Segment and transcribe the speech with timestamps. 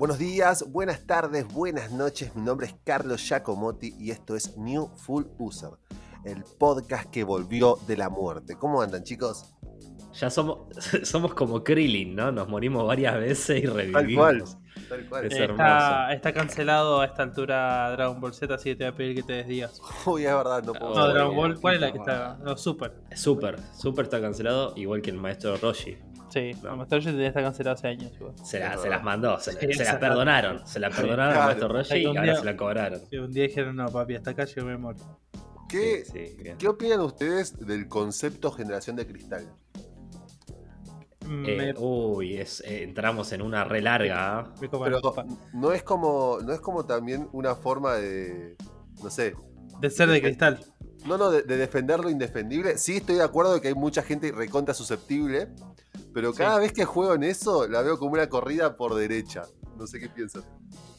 [0.00, 2.34] Buenos días, buenas tardes, buenas noches.
[2.34, 5.72] Mi nombre es Carlos Giacomotti y esto es New Full User,
[6.24, 8.56] el podcast que volvió de la muerte.
[8.56, 9.54] ¿Cómo andan, chicos?
[10.14, 10.60] Ya somos,
[11.02, 12.32] somos como Krillin, ¿no?
[12.32, 14.02] Nos morimos varias veces y revivimos.
[14.02, 14.44] Tal cual.
[14.88, 15.26] Tal cual.
[15.26, 18.96] Es está, está cancelado a esta altura Dragon Ball Z, así que te voy a
[18.96, 19.82] pedir que te des días.
[20.06, 20.94] Uy, es verdad, no puedo.
[20.94, 22.38] No, Dragon Ball, ¿cuál es la que está?
[22.42, 22.94] No, Super.
[23.14, 25.98] Super, Super está cancelado, igual que el maestro Roshi.
[26.30, 26.76] Sí, No.
[26.76, 28.12] Master ya está cancelado hace años.
[28.44, 30.66] Se, la- Es se las mandó, se, la- Sí, se las perdonaron.
[30.66, 31.46] Se la perdonaron Claro.
[31.46, 33.00] maestro Roshi y ahora día- se la cobraron.
[33.12, 34.96] Un día dijeron, no, papi, hasta acá llegó mi amor.
[35.68, 36.56] ¿Qué, Sí, sí, bien.
[36.58, 39.46] ¿Qué opinan ustedes del concepto generación de cristal?
[41.28, 44.38] Eh, Me, uy, es, eh, entramos en una re larga.
[44.40, 44.54] ¿ah?
[44.60, 44.90] me Pero me
[45.52, 48.56] no es como, no es como también una forma de,
[49.02, 49.34] no sé,
[49.80, 50.58] De ser de cristal.
[51.06, 52.78] no, no, de, de defender lo indefendible.
[52.78, 55.48] Sí estoy de acuerdo de que hay mucha gente recontra susceptible,
[56.12, 56.38] pero Sí.
[56.38, 59.42] cada vez que juego en eso la veo como una corrida por derecha.
[59.76, 60.42] No sé qué piensan.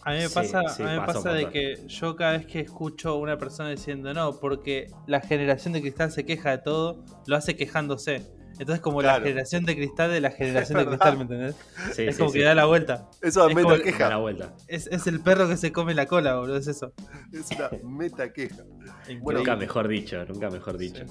[0.03, 2.59] A mí me pasa, sí, a mí me pasa de que yo cada vez que
[2.59, 7.03] escucho a una persona diciendo no, porque la generación de cristal se queja de todo,
[7.27, 8.25] lo hace quejándose.
[8.59, 9.19] Entonces como Claro.
[9.19, 11.55] la generación de cristal de la generación de cristal, ¿me entendés?
[11.93, 12.39] Sí, es sí, como sí.
[12.39, 13.09] que da la vuelta.
[13.21, 14.17] Eso es meta Da la queja.
[14.17, 14.53] vuelta.
[14.67, 16.93] Es, es el perro que se come la cola, boludo, es eso.
[17.31, 18.63] Es una meta queja.
[19.23, 21.03] Nunca mejor dicho, nunca mejor dicho.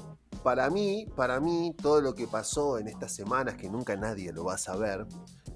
[0.43, 4.45] Para mí, para mí, todo lo que pasó en estas semanas, que nunca nadie lo
[4.45, 5.07] va a saber,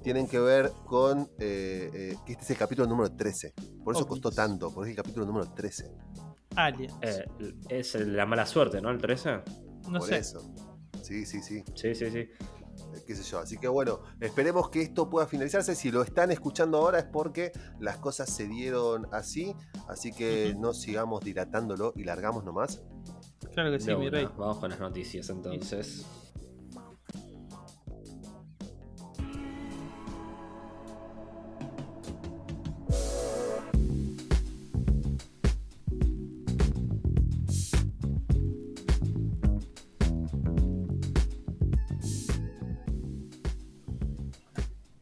[0.02, 3.54] tienen que ver con eh, eh, que este es el capítulo número 13.
[3.82, 5.90] Por eso costó tanto, porque es el capítulo número 13.
[6.56, 6.94] Aliens.
[7.00, 7.24] Eh,
[7.68, 8.90] es la mala suerte, ¿no?
[8.90, 9.42] El 13.
[9.88, 10.18] no por sé.
[10.18, 10.40] eso.
[11.02, 11.64] Sí, sí, sí.
[11.74, 12.18] Sí, sí, sí.
[12.18, 13.38] Eh, qué sé yo.
[13.38, 15.74] Así que bueno, esperemos que esto pueda finalizarse.
[15.74, 19.54] Si lo están escuchando ahora es porque las cosas se dieron así.
[19.88, 20.60] Así que Ujú.
[20.60, 22.82] no sigamos dilatándolo y largamos nomás.
[23.52, 24.10] Claro que sí, mi.
[24.10, 26.06] Vamos con las noticias entonces.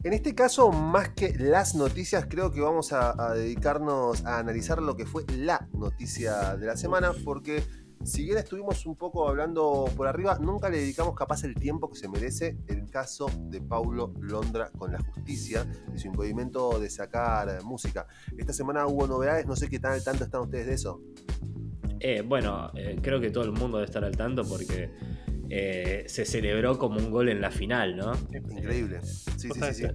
[0.03, 4.81] En este caso, más que las noticias, creo que vamos a, a dedicarnos a analizar
[4.81, 7.63] lo que fue la noticia de la semana, porque
[8.03, 11.97] si bien estuvimos un poco hablando por arriba, nunca le dedicamos capaz el tiempo que
[11.97, 17.63] se merece el caso de Paulo Londra con la justicia y su impedimento de sacar
[17.63, 18.07] música.
[18.37, 21.01] Esta semana hubo novedades, no sé qué tan al tanto están ustedes de eso.
[21.99, 24.91] Eh, bueno, eh, creo que todo el mundo debe estar al tanto porque
[25.49, 28.13] eh, se celebró como un gol en la final, ¿no?
[28.33, 29.01] Increíble.
[29.03, 29.85] Sí, sí, sí, sí.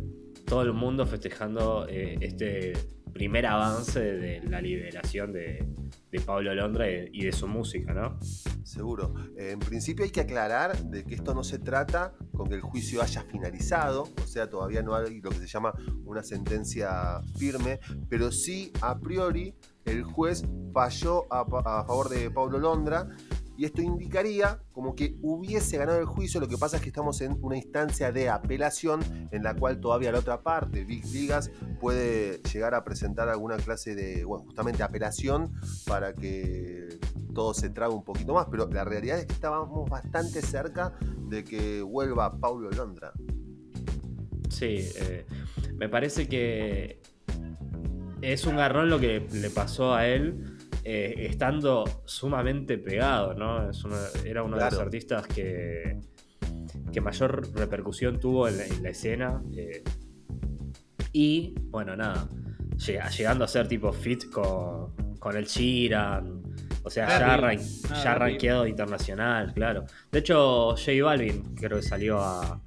[0.46, 2.74] Todo el mundo festejando eh, este
[3.18, 5.66] primer avance de la liberación de,
[6.12, 8.16] de Pablo Londra y, de su música, ¿no?
[8.62, 9.12] Seguro.
[9.36, 12.60] Eh, en principio hay que aclarar de que esto no se trata con que el
[12.60, 15.74] juicio haya finalizado, o sea, todavía no hay lo que se llama
[16.04, 19.52] una sentencia firme, pero sí a priori
[19.84, 23.08] el juez falló a, a favor de Pablo Londra
[23.58, 27.20] y esto indicaría como que hubiese ganado el juicio, lo que pasa es que estamos
[27.22, 29.00] en una instancia de apelación
[29.32, 33.96] en la cual todavía la otra parte, Big Ligas, puede llegar a presentar alguna clase
[33.96, 35.52] de, bueno, justamente apelación
[35.88, 37.00] para que
[37.34, 40.96] todo se trabe un poquito más, pero la realidad es que estábamos bastante cerca
[41.28, 43.12] de que vuelva Paulo Londra.
[44.50, 45.26] Sí, eh,
[45.74, 47.02] me parece que
[48.22, 50.57] es un garrón lo que le pasó a él
[50.90, 53.68] eh, estando sumamente pegado, ¿no?
[53.68, 56.00] Es una- era uno de los artistas que,
[56.90, 59.42] que mayor repercusión tuvo en la, en la escena.
[59.54, 59.82] eh,
[61.12, 62.26] y, bueno, nada,
[62.86, 66.42] llega- llegando a ser tipo fit con, con el Chiran.
[66.84, 67.34] O sea, ya,
[67.90, 69.84] Ah, ya arranqueado internacional, claro.
[70.10, 72.60] De hecho, J Balvin creo que salió a,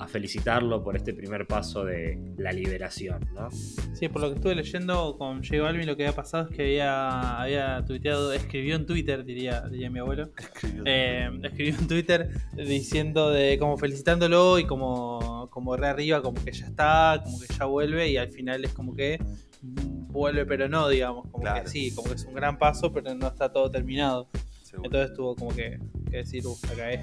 [0.00, 3.50] a felicitarlo por este primer paso de la liberación, ¿no?
[3.50, 6.62] Sí, por lo que estuve leyendo con J Balvin, lo que había pasado es que
[6.62, 10.30] había, había tuiteado, escribió en Twitter, diría, diría mi abuelo.
[10.38, 10.82] Escribió.
[10.86, 16.52] Eh, escribió en Twitter diciendo de como felicitándolo y como, como re arriba, como que
[16.52, 19.18] ya está, como que ya vuelve y al final es como que
[19.62, 21.64] vuelve pero no, digamos, como Claro.
[21.64, 24.28] que sí, como que es un gran paso pero no está todo terminado.
[24.62, 24.86] Seguro.
[24.86, 25.78] Entonces tuvo como que,
[26.10, 27.00] que decir, uff, acá es.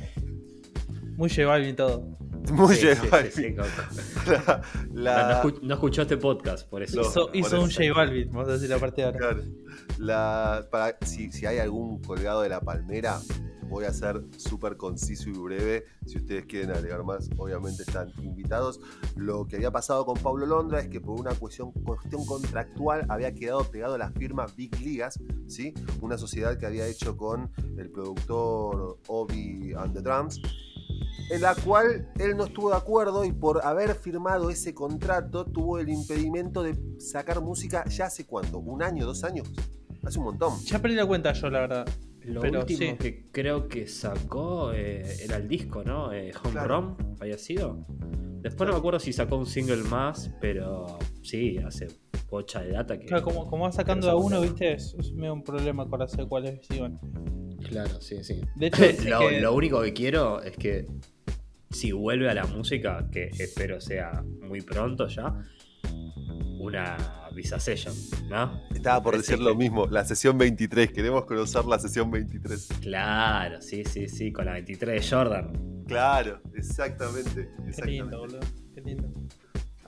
[1.18, 2.18] Muy J Balvin todo.
[2.52, 3.58] Muy Sí, Balvin.
[3.58, 4.62] La-
[4.92, 7.02] No, la- no escu- no escuchó este podcast, por eso.
[7.02, 7.08] No.
[7.08, 7.70] hizo por hizo un.
[7.72, 9.18] J Balvin, vamos a decir la parte de ahora.
[9.20, 9.44] claro.
[9.98, 13.20] La- para- si, si hay algún colgado de la palmera,
[13.68, 15.86] voy a ser súper conciso y breve.
[16.06, 18.80] Si ustedes quieren agregar más, obviamente están invitados.
[19.16, 23.34] Lo que había pasado con Pablo Londra es que por una cuestión, cuestión contractual había
[23.34, 25.74] quedado pegado a la firma Big Ligas, ¿sí?
[26.02, 30.40] una sociedad que había hecho con el productor Obi and the Drums.
[31.30, 35.80] En la cual él no estuvo de acuerdo y por haber firmado ese contrato tuvo
[35.80, 39.52] el impedimento de sacar música ya hace cuánto, un año, dos años,
[40.04, 40.60] hace un montón.
[40.66, 41.86] Ya perdí la cuenta yo, la verdad.
[42.22, 42.98] Lo Pero último sí.
[42.98, 46.12] que creo que sacó eh, era el disco, ¿no?
[46.12, 46.82] Eh, Home Claro.
[46.82, 47.86] Run, había sido.
[48.42, 51.88] Después no me acuerdo si sacó un single más, pero sí, hace
[52.28, 53.06] pocha de data que.
[53.06, 56.28] Claro, como, como va sacando a uno, viste, es, es medio un problema con hacer
[56.28, 57.00] cuáles sigan.
[57.70, 58.42] Claro, sí, sí.
[58.56, 60.86] De hecho, es lo, que- lo único que quiero es que
[61.70, 65.34] si vuelve a la música, que espero sea muy pronto ya,
[66.60, 66.98] una
[67.34, 67.94] Visa Session,
[68.30, 68.62] ¿no?
[68.74, 72.70] Estaba por decir lo mismo, la sesión 23, queremos conocer la sesión 23.
[72.82, 75.84] Claro, sí, sí, sí, con la 23 de Jordan.
[75.86, 77.50] Claro, exactamente.
[77.58, 78.16] Qué lindo, exactamente.
[78.16, 78.40] boludo.
[78.74, 79.08] Qué lindo.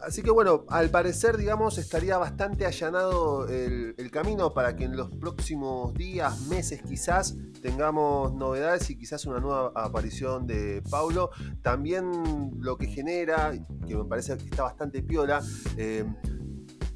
[0.01, 5.09] Así que bueno, al parecer, digamos, estaría bastante allanado el, camino para que en los
[5.11, 11.31] próximos días, meses quizás, tengamos novedades y quizás una nueva aparición de Paulo.
[11.61, 13.51] También lo que genera,
[13.87, 15.41] que me parece que está bastante piola,
[15.77, 16.05] eh,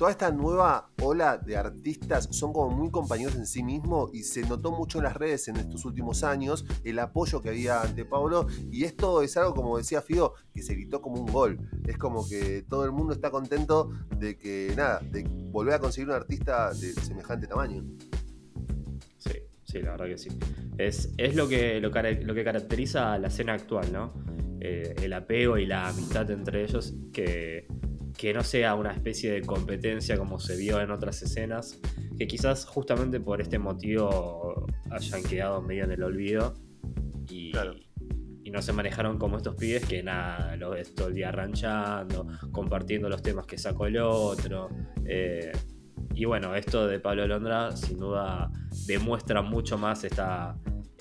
[0.01, 4.41] toda esta nueva ola de artistas son como muy compañeros en sí mismos y se
[4.41, 8.47] notó mucho en las redes en estos últimos años el apoyo que había ante Pablo
[8.71, 12.27] y esto es algo como decía Fido que se gritó como un gol es como
[12.27, 16.73] que todo el mundo está contento de que nada de volver a conseguir un artista
[16.73, 17.83] de semejante tamaño
[19.19, 19.33] Sí,
[19.65, 20.29] sí, la verdad que sí.
[20.79, 24.13] Es, es lo, que, lo, lo que caracteriza a la escena actual, ¿no?
[24.59, 27.67] Eh, el apego y la amistad entre ellos, que,
[28.21, 31.81] que no sea una especie de competencia como se vio en otras escenas,
[32.19, 36.53] que quizás justamente por este motivo hayan quedado medio en el olvido
[37.27, 37.73] y, Claro.
[38.43, 42.27] y no se manejaron como estos pibes que nada, lo ves todo el día ranchando,
[42.51, 44.69] compartiendo los temas que sacó el otro.
[45.03, 45.51] eh,
[46.13, 48.51] y bueno, esto de Pablo Londra sin duda
[48.85, 50.55] demuestra mucho más esta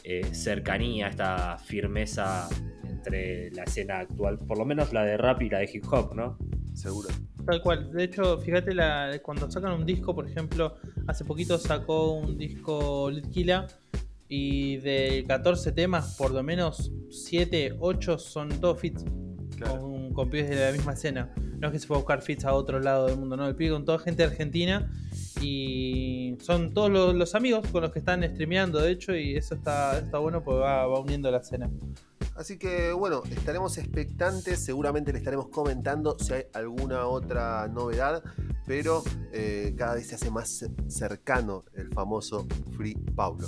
[0.04, 2.48] eh, cercanía, esta firmeza
[2.88, 6.14] entre la escena actual, por lo menos la de rap y la de hip hop,
[6.14, 6.38] ¿no?
[6.80, 7.08] Seguro
[7.46, 7.90] Tal cual.
[7.92, 13.10] De hecho, fíjate la, cuando sacan un disco, por ejemplo, hace poquito sacó un disco
[13.10, 13.66] Litkila
[14.28, 19.04] y de 14 temas, por lo menos 7, 8 son todos fits
[19.56, 21.32] claro con, con pibes de la misma escena.
[21.58, 23.46] No es que se fue a buscar fits a otro lado del mundo, no.
[23.46, 24.90] El pibe con toda gente argentina
[25.40, 29.54] y son todos los, los amigos con los que están streameando, de hecho, y eso
[29.54, 31.70] está, está bueno porque va, va uniendo la escena.
[32.40, 38.24] Así que bueno, estaremos expectantes, seguramente le estaremos comentando si hay alguna otra novedad,
[38.66, 42.46] pero eh, cada vez se hace más cercano el famoso
[42.78, 43.46] Free Paulo.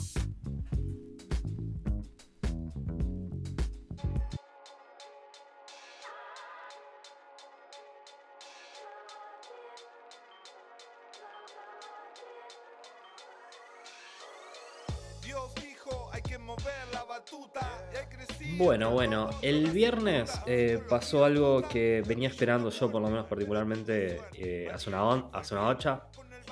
[18.63, 24.21] Bueno, bueno, el viernes eh, pasó algo que venía esperando yo, por lo menos particularmente,
[24.35, 26.03] eh, hace, una on- hace una ocha,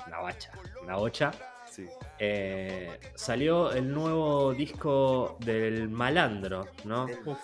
[0.07, 0.51] una bacha,
[0.83, 1.31] una ocha.
[1.69, 1.85] Sí.
[2.19, 7.07] Eh, salió el nuevo disco del Malandro, ¿no?
[7.25, 7.39] Uf.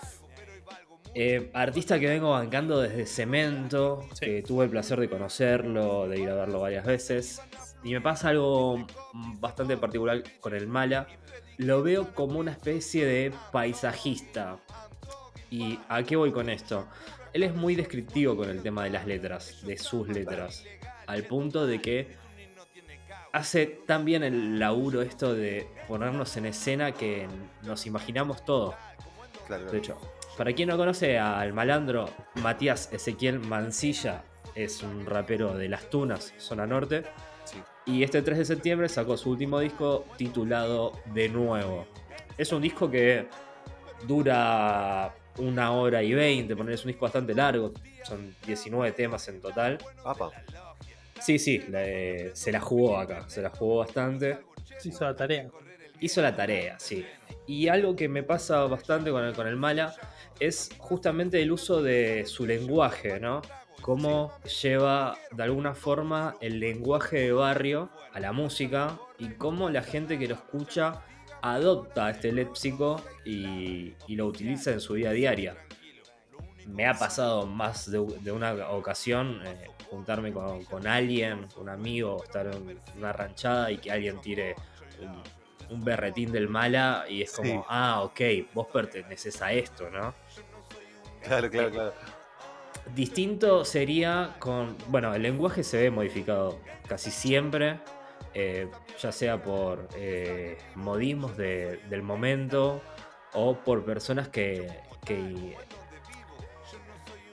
[1.15, 4.25] Eh, artista que vengo bancando desde Cemento, Sí.
[4.25, 7.41] que tuve el placer de conocerlo, de ir a verlo varias veces.
[7.83, 8.85] Y me pasa algo
[9.39, 11.07] bastante particular con el Mala.
[11.57, 14.57] Lo veo como una especie de paisajista.
[15.49, 16.87] ¿Y a qué voy con esto?
[17.33, 20.63] Él es muy descriptivo con el tema de las letras, de sus letras.
[21.07, 22.15] Al punto de que
[23.31, 27.27] hace tan bien el laburo esto de ponernos en escena que
[27.63, 28.75] nos imaginamos todo.
[29.47, 29.97] Claro, De hecho,
[30.37, 34.23] para quien no conoce al malandro, Matías Ezequiel Mancilla
[34.55, 37.03] es un rapero de Las Tunas, zona norte.
[37.47, 37.57] Sí.
[37.85, 41.87] Y este 3 de septiembre sacó su último disco titulado De Nuevo.
[42.37, 43.27] Es un disco que
[44.07, 47.71] dura una hora y veinte, poner es un disco bastante largo,
[48.03, 49.77] son 19 temas en total.
[50.03, 50.31] Papa.
[51.21, 54.39] Sí, sí, le- se la jugó acá, se la jugó bastante.
[54.77, 55.47] Se hizo la tarea.
[55.99, 57.05] Hizo la tarea, sí.
[57.47, 59.93] Y algo que me pasa bastante con el, con el Mala
[60.39, 63.41] es justamente el uso de su lenguaje, ¿no?
[63.87, 69.81] Cómo lleva de alguna forma el lenguaje de barrio a la música y cómo la
[69.81, 71.03] gente que lo escucha
[71.41, 75.55] adopta este léxico y, y lo utiliza en su vida diaria.
[76.65, 82.21] Me ha pasado más de, de una ocasión eh, juntarme con, con alguien, un amigo,
[82.21, 84.53] estar en una ranchada y que alguien tire
[85.01, 87.65] un, un berretín del mala y es como, Sí.
[87.69, 88.19] ah, ok,
[88.53, 90.13] vos perteneces a esto, ¿no?
[91.23, 91.93] Claro, claro, claro.
[92.95, 94.75] Distinto sería con.
[94.87, 97.79] Bueno, el lenguaje se ve modificado casi siempre,
[98.33, 102.81] eh, ya sea por eh, modismos de- del momento
[103.33, 104.67] o por personas que,
[105.05, 105.55] que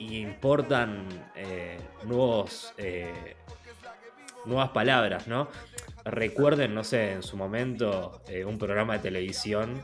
[0.01, 1.07] importan
[1.37, 2.75] eh, nuevos,
[4.45, 5.49] nuevas palabras, ¿no?
[6.05, 9.81] Recuerden, no sé, en su momento, un programa de televisión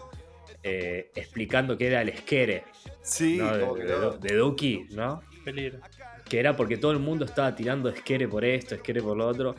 [0.62, 2.64] explicando qué era el esquere
[3.00, 3.56] Sí, ¿no?
[3.56, 5.22] de, ¿cómo que de- de Duki, ¿no?
[5.44, 5.80] Peligro.
[6.28, 9.54] que era porque todo el mundo estaba tirando esquere por esto, esquere por lo otro.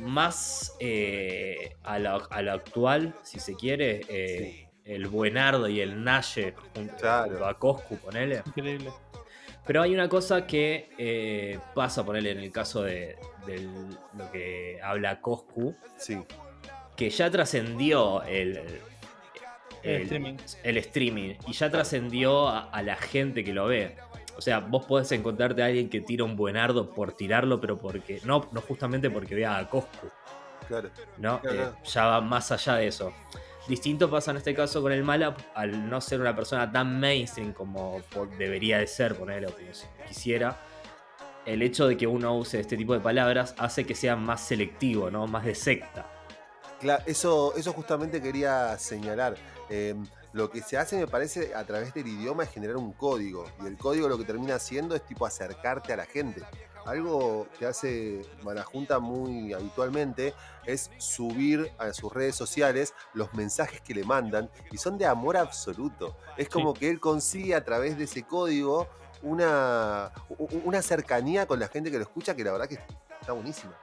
[0.00, 6.02] Más eh, a, lo, a lo actual, si se quiere, eh, el Buenardo y el
[6.04, 7.44] Naye junto, Claro.
[7.46, 8.42] a Coscu, ponele.
[8.46, 8.90] Increíble.
[9.66, 13.68] Pero hay una cosa que eh, pasa, ponele, en el caso de, de
[14.16, 16.18] lo que habla Coscu, Sí,
[16.96, 18.56] que ya trascendió el,
[19.82, 20.36] El streaming.
[20.62, 23.96] el streaming y ya trascendió a, a la gente que lo ve.
[24.38, 28.20] O sea, vos podés encontrarte a alguien que tira un buenardo por tirarlo, pero porque.
[28.24, 30.06] No, no justamente porque vea a Coscu,
[30.68, 30.90] claro.
[31.16, 31.40] ¿no?
[31.40, 31.62] Claro.
[31.62, 33.12] Eh, ya va más allá de eso.
[33.66, 37.52] Distinto pasa en este caso con el Mala, al no ser una persona tan mainstream
[37.52, 38.00] como
[38.38, 40.56] debería de ser, ponerlo como si quisiera.
[41.44, 45.10] El hecho de que uno use este tipo de palabras hace que sea más selectivo,
[45.10, 45.26] ¿no?
[45.26, 46.06] Más de secta.
[46.78, 49.34] Claro, eso, eso justamente quería señalar.
[49.68, 49.96] Eh,
[50.32, 53.46] lo que se hace, me parece, a través del idioma es generar un código.
[53.62, 56.42] Y el código lo que termina haciendo es tipo acercarte a la gente.
[56.84, 63.94] Algo que hace Manajunta muy habitualmente es subir a sus redes sociales los mensajes que
[63.94, 66.16] le mandan y son de amor absoluto.
[66.36, 68.88] Es como que él consigue a través de ese código
[69.22, 70.12] una,
[70.64, 72.78] una cercanía con la gente que lo escucha que la verdad que
[73.20, 73.74] está buenísima.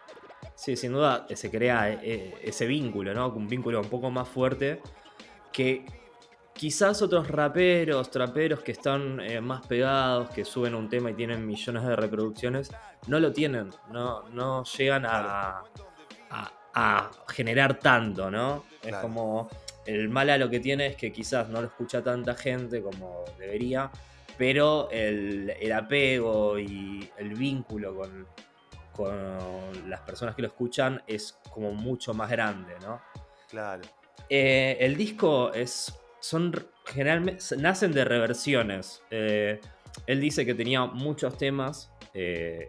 [0.56, 3.28] Sí, sin duda se crea eh, ese vínculo, ¿no?
[3.30, 4.82] Un vínculo un poco más fuerte
[5.52, 5.86] que
[6.56, 11.46] quizás otros raperos, traperos que están eh, más pegados, que suben un tema y tienen
[11.46, 12.72] millones de reproducciones,
[13.08, 15.64] no lo tienen, no, no llegan a,
[16.30, 18.66] a- a generar tanto, ¿no?
[18.82, 19.50] Es como
[19.86, 23.90] el mala lo que tiene es que quizás no lo escucha tanta gente como debería,
[24.38, 28.28] pero el, el apego y el vínculo con,
[28.92, 33.02] con las personas que lo escuchan es como mucho más grande, ¿no?
[33.50, 33.84] Claro.
[34.30, 35.94] Eh, el disco es.
[36.26, 36.52] Son
[36.88, 37.44] generalmente.
[37.58, 39.04] Nacen de reversiones.
[39.12, 39.62] Eh,
[40.08, 42.68] él dice que tenía muchos temas eh,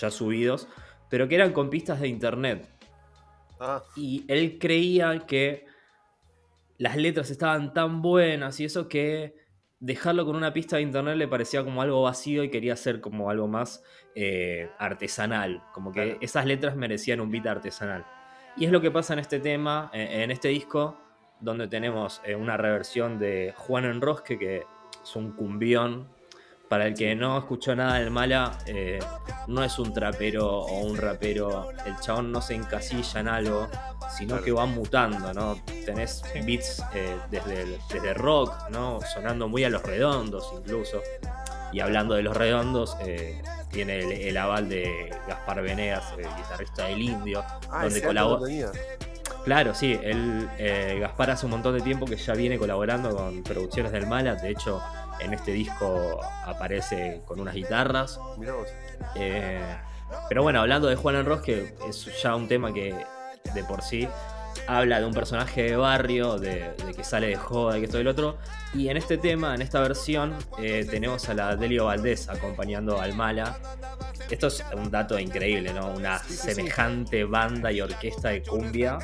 [0.00, 0.66] ya subidos,
[1.10, 2.66] pero que eran con pistas de internet.
[3.60, 5.66] Ah, Y él creía que
[6.78, 9.34] las letras estaban tan buenas y eso que
[9.78, 13.28] dejarlo con una pista de internet le parecía como algo vacío y quería hacer como
[13.28, 13.82] algo más
[14.14, 15.62] eh, artesanal.
[15.74, 16.18] Como que Claro.
[16.22, 18.06] esas letras merecían un beat artesanal.
[18.56, 20.98] Y es lo que pasa en este tema, en este disco,
[21.40, 24.64] donde tenemos eh, una reversión de Juan Enrosque, que
[25.02, 26.08] es un cumbión.
[26.68, 28.98] Para el que no escuchó nada del Mala, eh,
[29.46, 31.70] no es un trapero o un rapero.
[31.86, 33.68] El chabón no se encasilla en algo,
[34.16, 34.44] sino Claro.
[34.44, 35.56] que va mutando, ¿no?
[35.84, 38.98] Tenés beats eh, desde, el- desde rock, ¿no?
[39.00, 41.00] Sonando muy a los redondos incluso.
[41.72, 43.40] Y hablando de los redondos, eh,
[43.70, 48.72] tiene el, el aval de Gaspar Venegas, el guitarrista del Indio, ah donde colabora.
[49.46, 53.44] Claro, sí, él, eh, Gaspar hace un montón de tiempo que ya viene colaborando con
[53.44, 54.34] producciones del Mala.
[54.34, 54.82] De hecho,
[55.20, 58.18] en este disco aparece con unas guitarras.
[58.38, 58.66] Mirá vos.
[59.14, 59.62] Eh,
[60.28, 62.92] pero bueno, hablando de Juan Enros, que es ya un tema que
[63.54, 64.08] de por sí
[64.66, 67.98] habla de un personaje de barrio, de, de que sale de joda y que esto
[67.98, 68.38] y el otro.
[68.74, 73.14] Y en este tema, en esta versión, eh, tenemos a la Delio Valdés acompañando al
[73.14, 73.60] Mala.
[74.28, 75.86] Esto es un dato increíble, ¿no?
[75.92, 76.54] Una Sí, sí, sí.
[76.54, 78.98] semejante banda y orquesta de cumbia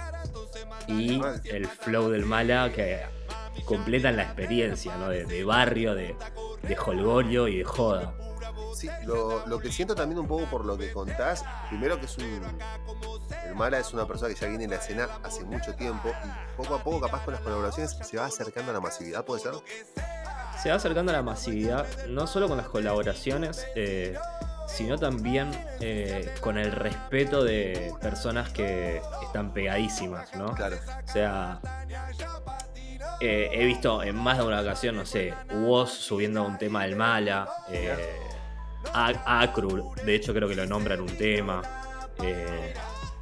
[0.86, 3.00] y el flow del Mala que
[3.64, 5.08] completan la experiencia, ¿no?
[5.08, 6.16] De, de barrio, de,
[6.62, 8.14] de jolgorio y de joda.
[8.74, 12.18] Sí, lo, lo que siento también un poco por lo que contás, primero que es
[12.18, 12.42] un.
[13.46, 16.56] El Mala es una persona que ya viene en la escena hace mucho tiempo y
[16.56, 19.52] poco a poco, capaz con las colaboraciones, se va acercando a la masividad, ¿puede ser?
[20.62, 24.16] se va acercando a la masividad, no solo con las colaboraciones, eh,
[24.72, 25.50] sino también
[25.80, 30.54] eh, con el respeto de personas que están pegadísimas, ¿no?
[30.54, 30.76] Claro.
[30.76, 31.60] O sea,
[33.20, 36.96] eh, he visto en más de una ocasión, no sé, Woz subiendo un tema del
[36.96, 37.94] Mala, eh,
[38.92, 41.62] Acru, de hecho creo que lo nombran un tema,
[42.20, 42.74] eh,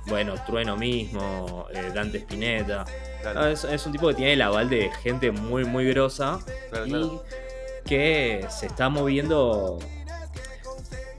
[0.06, 2.86] bueno, Trueno mismo, Dante Spinetta.
[3.20, 6.38] Claro, No, es, es un tipo que tiene el aval de gente muy, muy grosa
[6.70, 7.24] claro, y claro.
[7.84, 9.78] que se está moviendo.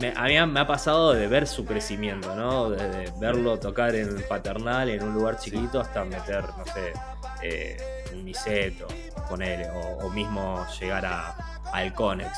[0.02, 2.72] Me, a mí me ha pasado de ver su crecimiento, ¿no?
[2.72, 6.94] Desde verlo tocar en paternal, en un lugar chiquito, hasta meter, no sé,
[7.44, 7.78] eh,
[8.14, 8.88] un Niceto,
[9.30, 11.36] ponele, o, o mismo llegar a,
[11.72, 12.32] al Conex.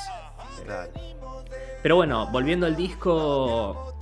[0.65, 0.91] claro.
[1.81, 3.97] Pero bueno, volviendo al disco,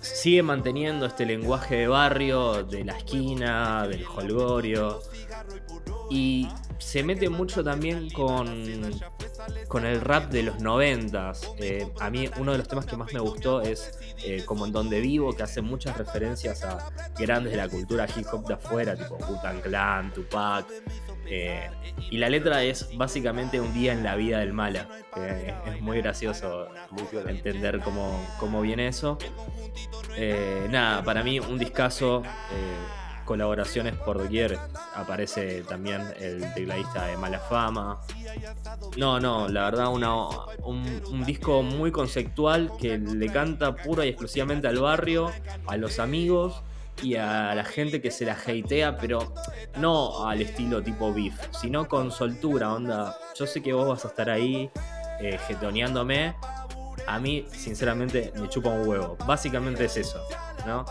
[0.00, 5.00] sigue manteniendo este lenguaje de barrio, de la esquina, del holgorio.
[6.10, 8.46] Y se mete mucho también con
[9.68, 11.50] con el rap de los noventas.
[11.58, 14.72] Eh, a mí uno de los temas que más me gustó es eh, Como en
[14.72, 18.96] Donde Vivo, que hace muchas referencias a grandes de la cultura hip hop de afuera,
[18.96, 20.66] tipo Wu-Tang Clan, Tupac.
[21.26, 21.70] eh,
[22.10, 24.88] y la letra es básicamente un día en la vida del mala.
[25.66, 26.68] es muy gracioso
[27.26, 29.18] entender cómo, cómo viene eso.
[30.16, 32.22] Eh, nada, para mí un discazo,
[33.24, 34.58] colaboraciones por doquier.
[34.94, 38.00] Aparece también el tecladista de Mala Fama.
[38.96, 40.14] No, no, la verdad una,
[40.64, 45.32] un, disco muy conceptual que le canta pura y exclusivamente al barrio,
[45.66, 46.62] a los amigos
[47.02, 49.32] y a la gente que se la hatea, pero
[49.76, 53.16] no al estilo tipo beef, sino con soltura, onda.
[53.36, 54.70] Yo sé que vos vas a estar ahí
[55.20, 55.38] eh,
[57.06, 59.16] a mí, sinceramente, me chupa un huevo.
[59.26, 60.20] Básicamente es eso,
[60.66, 60.84] ¿no?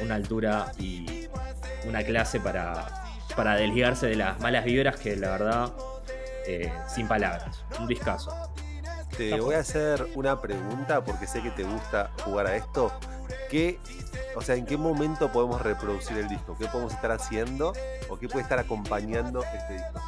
[0.00, 1.26] Una altura y
[1.86, 2.86] una clase para,
[3.36, 5.72] para desligarse de las malas vibras que la verdad,
[6.46, 7.64] eh, sin palabras.
[7.80, 8.30] Un discazo.
[9.16, 12.92] Te voy a hacer una pregunta porque sé que te gusta jugar a esto.
[13.50, 13.80] ¿Qué,
[14.36, 16.56] o sea, ¿en qué momento podemos reproducir el disco?
[16.58, 17.72] ¿Qué podemos estar haciendo
[18.08, 20.00] o qué puede estar acompañando este disco?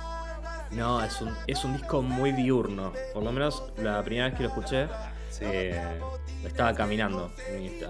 [0.71, 2.93] No, es un, es un disco muy diurno.
[3.13, 4.87] Por lo menos la primera vez que lo escuché,
[5.31, 5.45] Sí.
[5.45, 6.01] eh,
[6.45, 7.33] estaba caminando.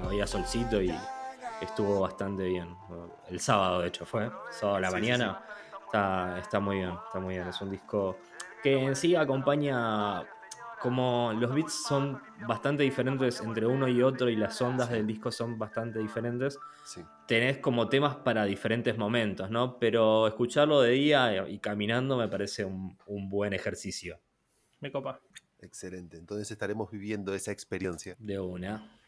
[0.04, 0.94] Había solcito y
[1.60, 2.74] estuvo bastante bien.
[3.28, 4.30] El sábado, de hecho, fue.
[4.50, 5.44] Sábado a la Sí, sí, mañana.
[5.86, 7.48] Está, está muy bien, está muy bien.
[7.48, 8.16] Es un disco
[8.62, 10.24] que en sí acompaña.
[10.80, 15.30] Como los beats son bastante diferentes entre uno y otro y las ondas del disco
[15.30, 17.02] son bastante diferentes, Sí.
[17.26, 19.78] tenés como temas para diferentes momentos, ¿no?
[19.78, 24.20] Pero escucharlo de día y caminando me parece un, un buen ejercicio.
[24.80, 25.20] Me copa.
[25.58, 26.16] Excelente.
[26.16, 28.16] Entonces estaremos viviendo esa experiencia.
[28.18, 28.98] De una.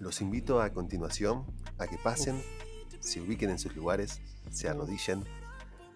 [0.00, 1.44] Los invito a continuación
[1.78, 2.42] a que pasen,
[3.00, 5.24] se ubiquen en sus lugares, se arrodillen,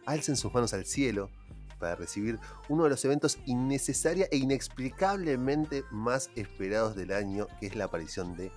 [0.07, 1.31] alcen sus manos al cielo
[1.79, 7.77] para recibir uno de los eventos innecesaria e inexplicablemente más esperados del año, que es
[7.77, 8.53] la aparición de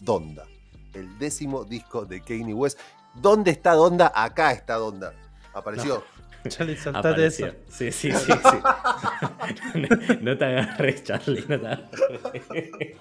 [0.00, 0.46] Donda,
[0.92, 2.78] el décimo disco de Kanye West.
[3.14, 4.12] ¿Dónde está Donda?
[4.14, 5.14] Acá está Donda.
[5.52, 6.04] Apareció.
[6.42, 7.44] Ya le saltaste eso.
[7.44, 7.64] Apareció.
[7.68, 9.26] Sí, sí, sí, sí.
[10.20, 12.96] no, te agarres, Charlie, no te.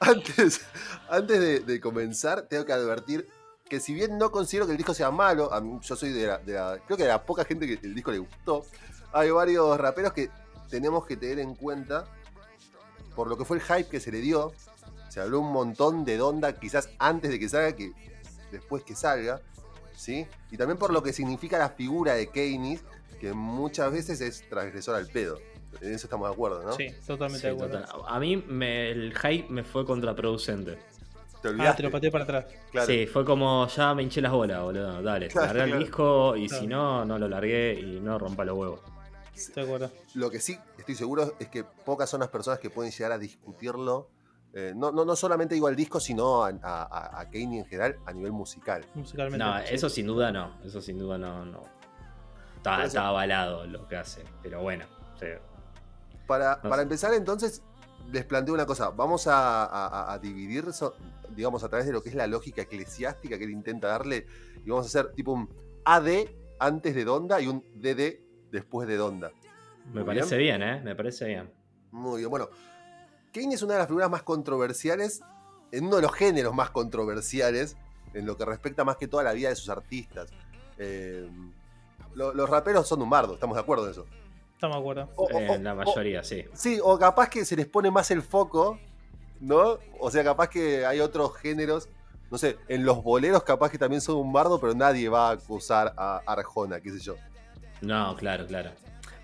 [0.00, 0.60] Antes,
[1.08, 3.28] antes de, comenzar, tengo que advertir
[3.68, 6.38] que si bien no considero que el disco sea malo, a yo soy de la,
[6.38, 8.64] de la- creo que de poca gente que el disco le gustó,
[9.12, 10.28] hay varios raperos que
[10.68, 12.04] tenemos que tener en cuenta
[13.14, 14.52] por lo que fue el hype que se le dio.
[15.08, 17.92] Se habló un montón de Donda quizás antes de que salga que
[18.50, 19.40] después que salga,
[19.94, 20.26] ¿sí?
[20.50, 22.80] Y también por lo que significa la figura de Kanye,
[23.22, 25.38] que muchas veces es transgresor al pedo.
[25.80, 26.72] En eso estamos de acuerdo, ¿no?
[26.72, 27.80] Sí, totalmente Sí, de acuerdo.
[27.80, 28.00] total.
[28.08, 30.76] A mí me- el hype me fue contraproducente.
[31.40, 31.76] ¿Te Ah, olvidaste?
[31.76, 32.46] te lo pateé para atrás.
[32.72, 32.86] Claro.
[32.88, 35.00] Sí, fue como ya me hinché las bolas, boludo.
[35.02, 36.60] Dale, Claro, larga el disco y Claro.
[36.62, 38.80] si no, no lo largué y no rompa los huevos.
[39.36, 39.92] Estoy de acuerdo.
[40.14, 43.18] Lo que sí estoy seguro es que pocas son las personas que pueden llegar a
[43.18, 44.08] discutirlo.
[44.54, 47.96] eh, no, no, no solamente digo al disco, sino a, a, a- Kanye en general
[48.04, 48.84] a nivel musical.
[48.94, 49.42] Musicalmente.
[49.42, 49.64] No, sí.
[49.74, 50.58] eso sin duda no.
[50.62, 51.46] Eso sin duda no.
[51.46, 51.62] no.
[52.86, 54.24] Está, avalado lo que hace.
[54.42, 54.84] Pero bueno.
[55.18, 55.26] sí.
[56.26, 57.62] Para, No para empezar, entonces,
[58.10, 58.90] les planteo una cosa.
[58.90, 60.64] Vamos a, a- a- a dividir,
[61.30, 64.26] digamos, a través de lo que es la lógica eclesiástica que él intenta darle.
[64.64, 65.48] Y vamos a hacer tipo un
[65.84, 66.28] AD
[66.60, 68.20] antes de Donda y un DD
[68.50, 69.32] después de Donda.
[69.86, 70.80] Me Muy parece bien, ¿eh?
[70.82, 71.50] Me parece bien.
[71.90, 72.30] Muy bien.
[72.30, 72.48] Bueno,
[73.34, 75.22] Kanye es una de las figuras más controversiales,
[75.72, 77.76] en uno de los géneros más controversiales,
[78.14, 80.30] en lo que respecta más que toda la vida de sus artistas.
[80.78, 81.28] Eh,
[82.14, 84.06] lo- los raperos son un bardo, estamos de acuerdo en eso.
[84.54, 85.08] Estamos de acuerdo.
[85.16, 86.44] O- o- En o- Eh, la o- mayoría, sí.
[86.54, 88.78] sí, o capaz que se les pone más el foco,
[89.40, 89.78] ¿no?
[89.98, 91.88] O sea, capaz que hay otros géneros.
[92.30, 95.32] No sé, en los boleros capaz que también son un bardo, pero nadie va a
[95.32, 97.16] acusar a Arjona, qué sé yo.
[97.82, 98.70] No, claro, claro.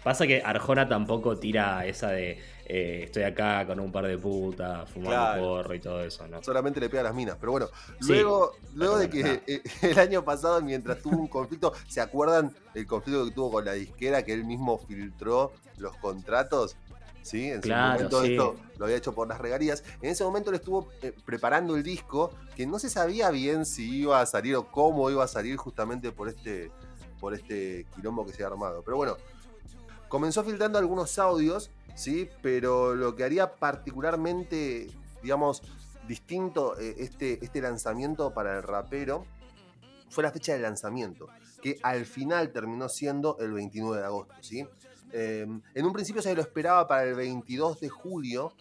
[0.04, 2.38] Pasa que Arjona tampoco tira esa de
[2.70, 5.42] eh, estoy acá con un par de putas, fumando Claro.
[5.42, 6.42] porro y todo eso, ¿no?
[6.42, 7.36] solamente le pega a las minas.
[7.40, 7.68] Pero bueno,
[8.00, 8.08] Sí.
[8.12, 12.86] luego, luego de que eh, el año pasado, mientras tuvo un conflicto, ¿se acuerdan el
[12.86, 16.76] conflicto que tuvo con la disquera que él mismo filtró los contratos?
[17.22, 18.28] Sí, en Claro, momento sí.
[18.32, 19.82] esto lo había hecho por las regalías.
[20.00, 24.00] En ese momento le estuvo eh, preparando el disco, que no se sabía bien si
[24.00, 26.70] iba a salir o cómo iba a salir justamente por este,
[27.18, 28.82] por este quilombo que se ha armado.
[28.82, 29.16] Pero bueno,
[30.08, 32.30] comenzó filtrando algunos audios, ¿sí?
[32.42, 34.88] Pero lo que haría particularmente,
[35.22, 35.62] digamos,
[36.06, 39.26] distinto eh, este, este lanzamiento para el rapero
[40.08, 41.26] fue la fecha de lanzamiento,
[41.60, 44.66] que al final terminó siendo el 29 de agosto, ¿sí?
[45.12, 48.52] Eh, en un principio se lo esperaba para el 22 de julio,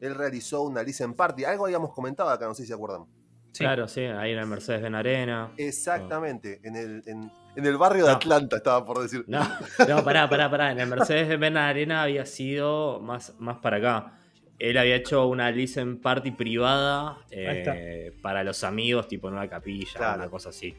[0.00, 1.44] él realizó una listen party.
[1.44, 3.06] Algo habíamos comentado acá, no sé si se acuerdan.
[3.54, 3.62] Sí.
[3.62, 5.52] Claro, sí, ahí en el Mercedes-Benz Arena.
[5.56, 8.10] Exactamente, en, el, en, en el barrio de.
[8.10, 9.24] Atlanta estaba por decir.
[9.28, 9.40] No,
[9.88, 10.72] no, pará, pará, pará.
[10.72, 14.18] En el Mercedes-Benz Arena había sido más, más para acá.
[14.58, 19.92] Él había hecho una listen party privada eh, para los amigos, tipo en una capilla,
[19.94, 20.22] Claro.
[20.22, 20.74] una cosa así.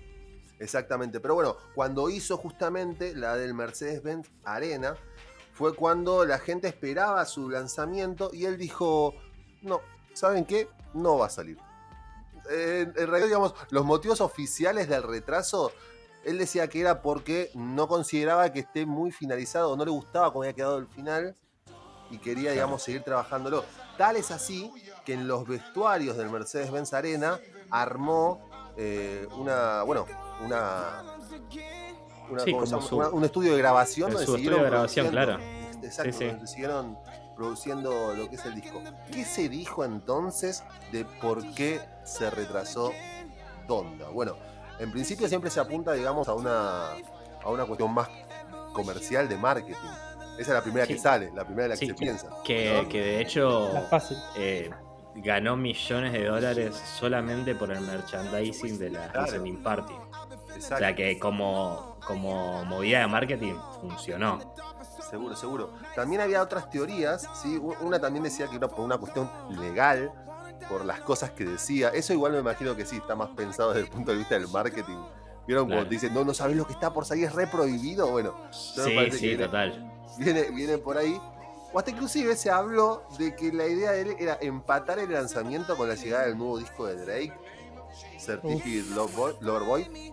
[0.60, 4.96] Exactamente, pero bueno, cuando hizo justamente la del Mercedes-Benz Arena,
[5.54, 9.16] fue cuando la gente esperaba su lanzamiento y él dijo,
[9.62, 9.80] no,
[10.14, 10.68] ¿saben qué?
[10.94, 11.58] No va a salir.
[12.50, 15.72] En, en realidad, digamos, los motivos oficiales del retraso,
[16.24, 20.44] él decía que era porque no consideraba que esté muy finalizado, no le gustaba cómo
[20.44, 21.36] había quedado el final
[22.12, 23.64] y quería, digamos, seguir trabajándolo.
[23.98, 24.72] Tal es así
[25.06, 30.06] que en los vestuarios del Mercedes-Benz Arena armó eh, una, bueno,
[30.44, 31.04] una,
[32.30, 32.52] una- Sí,
[33.14, 36.48] un estudio de grabación donde estudio de grabación, produciendo- Exacto, Sí, sí.
[36.48, 36.98] siguieron
[37.36, 38.82] produciendo lo que es el disco.
[39.12, 42.92] ¿Qué se dijo entonces de por qué se retrasó
[43.68, 44.10] Donda?
[44.10, 44.36] Bueno,
[44.80, 46.92] en principio siempre se apunta, digamos, a una,
[47.44, 48.10] a una cuestión más
[48.74, 49.76] comercial de marketing.
[50.38, 52.30] Esa es la primera que sale, la primera de la que se piensa.
[52.44, 53.72] Que, que de hecho
[54.36, 54.70] eh,
[55.16, 59.32] ganó millones de dólares solamente por el merchandising de la Claro.
[59.32, 59.94] listening party.
[60.56, 60.76] Exacto.
[60.76, 64.40] O sea que como, como movida de marketing funcionó.
[65.16, 65.70] Seguro, seguro.
[65.96, 67.58] También había otras teorías, ¿sí?
[67.80, 70.12] Una también decía que era por una cuestión legal,
[70.68, 71.88] por las cosas que decía.
[71.90, 74.50] Eso igual me imagino que sí, está más pensado desde el punto de vista del
[74.50, 74.98] marketing.
[75.48, 75.84] ¿Vieron Claro.
[75.84, 78.12] te dicen, no, no sabes lo que está por salir, es re prohibido?
[78.12, 79.94] Bueno, me Sí, que sí, viene- total.
[80.18, 81.18] viene, viene por ahí.
[81.72, 85.78] O hasta inclusive se habló de que la idea de él era empatar el lanzamiento
[85.78, 87.34] con la llegada del nuevo disco de Drake,
[88.20, 88.84] Certificate
[89.42, 90.12] Lover Boy.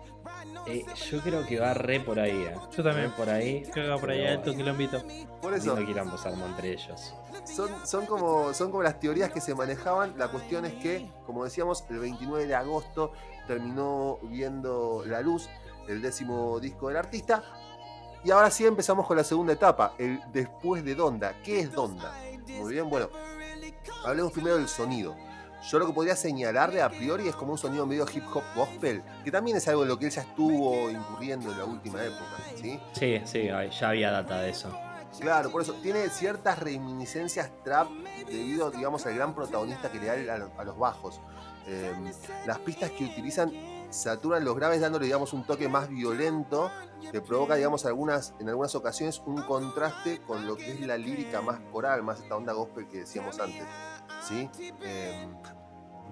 [0.65, 2.31] Eh, yo creo que va re por ahí.
[2.31, 2.55] eh.
[2.75, 3.09] Yo también.
[3.11, 3.63] Re por ahí.
[3.71, 5.03] Creo que va por ahí alto quilombito.
[5.41, 7.13] Por eso, Lindo quilombo se armó entre ellos.
[7.45, 10.17] son, son, como, son como las teorías que se manejaban.
[10.17, 13.11] La cuestión es que, como decíamos, el 29 de agosto
[13.47, 15.49] terminó viendo la luz
[15.87, 17.43] el décimo disco del artista.
[18.23, 21.41] Y ahora sí empezamos con la segunda etapa, el después de Donda.
[21.43, 22.13] ¿Qué es Donda?
[22.47, 23.09] Muy bien, bueno,
[24.05, 25.13] hablemos primero del sonido.
[25.69, 29.01] Yo lo que podría señalarle a priori es como un sonido medio hip hop gospel,
[29.23, 32.25] que también es algo en lo que él ya estuvo incurriendo en la última época,
[32.55, 32.79] ¿sí?
[33.25, 33.47] Sí,
[33.79, 34.69] ya había data de eso.
[35.19, 37.87] Claro, por eso tiene ciertas reminiscencias trap
[38.27, 41.21] debido, digamos, al gran protagonista que le da a, lo- a los bajos.
[41.67, 41.93] Eh,
[42.45, 43.51] las pistas que utilizan
[43.89, 46.71] saturan los graves dándole, digamos, un toque más violento
[47.11, 51.41] que provoca, digamos, algunas, en algunas ocasiones un contraste con lo que es la lírica
[51.41, 53.63] más coral, más esta onda gospel que decíamos antes.
[54.27, 54.49] ¿Sí?
[54.81, 55.27] Eh,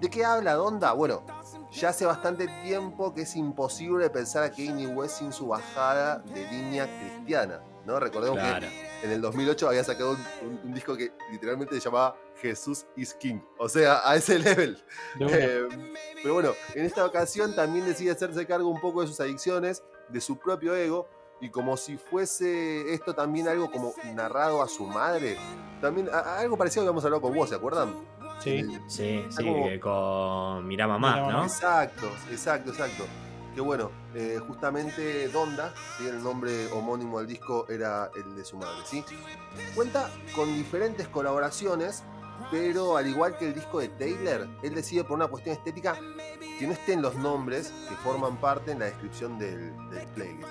[0.00, 0.92] ¿De qué habla Donda?
[0.92, 1.22] Bueno,
[1.70, 6.44] ya hace bastante tiempo que es imposible pensar a Kanye West sin su bajada de
[6.50, 7.62] línea cristiana.
[7.84, 7.98] ¿no?
[8.00, 12.16] Recordemos que en el 2008 había sacado un, un- un disco que literalmente se llamaba
[12.40, 13.40] Jesús is King.
[13.58, 14.82] O sea, a ese level.
[15.20, 15.68] Eh,
[16.22, 20.20] pero bueno, en esta ocasión también decide hacerse cargo un poco de sus adicciones, de
[20.20, 21.08] su propio ego,
[21.42, 25.36] y como si fuese esto también algo como narrado a su madre.
[25.80, 27.92] También a- a- algo parecido que habíamos hablado con vos, ¿se acuerdan?
[28.38, 28.62] Sí.
[28.86, 31.42] Sí, sí, como- que con Mirá Mamá, Mirá ¿no?
[31.44, 33.04] Exacto, exacto, exacto.
[33.54, 36.06] Que bueno, eh, justamente Donda, ¿sí?
[36.06, 39.04] el nombre homónimo del disco era el de su madre, ¿sí?
[39.74, 42.02] Cuenta con diferentes colaboraciones,
[42.50, 45.96] pero al igual que el disco de Taylor, él decide por una cuestión estética
[46.58, 50.48] que no estén los nombres que forman parte en la descripción del, del playlist.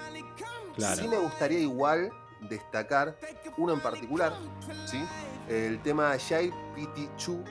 [0.76, 1.02] Claro.
[1.02, 3.16] Sí me gustaría igual destacar
[3.58, 4.34] uno en particular,
[4.86, 5.04] ¿sí?
[5.48, 7.44] El tema Shy Pity Chu,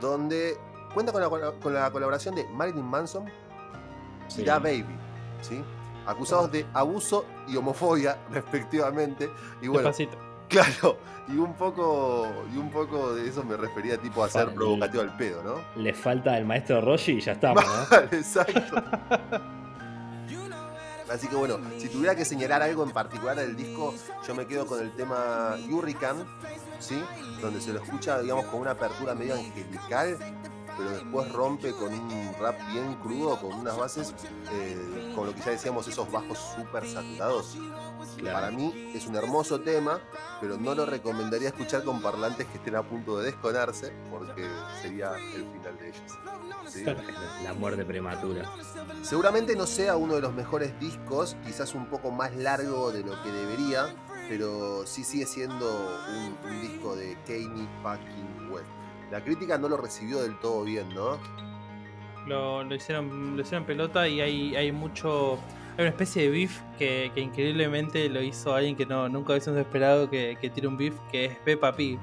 [0.00, 0.56] donde
[0.92, 3.24] cuenta con la, con la colaboración de Marilyn Manson
[4.28, 4.42] Sí.
[4.42, 4.86] y Da Baby,
[5.42, 5.62] ¿sí?
[6.06, 9.30] Acusados de abuso y homofobia, respectivamente.
[9.62, 10.16] Y bueno, Despacito.
[10.48, 15.02] claro, y un poco, y un poco de eso me refería tipo a ser provocativo
[15.02, 15.82] al pedo, ¿no?
[15.82, 17.96] Le falta el maestro Roshi y ya estamos, ¿no?
[18.12, 18.82] Exacto.
[21.14, 23.94] Así que bueno, si tuviera que señalar algo en particular del disco,
[24.26, 26.24] yo me quedo con el tema Hurricane,
[26.80, 27.00] ¿sí?
[27.40, 30.18] Donde se lo escucha, digamos, con una apertura medio angelical,
[30.76, 34.14] pero después rompe con un rap bien crudo, con unas bases,
[34.52, 37.56] eh, con lo que ya decíamos, esos bajos súper saturados.
[38.16, 38.38] Claro.
[38.38, 40.00] Para mí es un hermoso tema,
[40.40, 44.48] pero no lo recomendaría escuchar con parlantes que estén a punto de desconarse, porque
[44.82, 46.84] sería el final de ellos.
[47.42, 48.50] La muerte prematura.
[49.02, 53.22] Seguramente no sea uno de los mejores discos, quizás un poco más largo de lo
[53.22, 53.94] que debería,
[54.28, 55.66] pero sí sigue siendo
[56.08, 58.73] un, un disco de Kanye fucking West.
[59.10, 61.18] La crítica no lo recibió del todo bien, ¿no?
[62.26, 65.34] Lo, lo hicieron, lo hicieron pelota y hay, hay mucho.
[65.76, 69.58] Hay una especie de beef que, que increíblemente lo hizo alguien que no, nunca hubiésemos
[69.58, 71.98] esperado que, que tire un beef, que es Peppa Pig.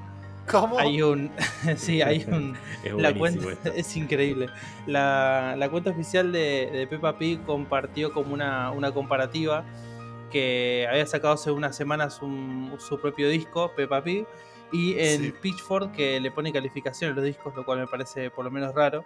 [0.50, 0.78] ¿Cómo?
[0.78, 1.30] Hay un.
[1.76, 2.56] sí, hay un.
[2.84, 3.72] Es La cuenta esto.
[3.74, 4.48] es increíble.
[4.86, 9.64] La, la cuenta oficial de, de Peppa Pig compartió como una, una comparativa
[10.30, 14.24] que había sacado hace unas semanas un- su propio disco, Peppa Pig,
[14.72, 15.34] y en Sí.
[15.40, 18.74] Pitchfork, que le pone calificación a los discos, lo cual me parece por lo menos
[18.74, 19.04] raro,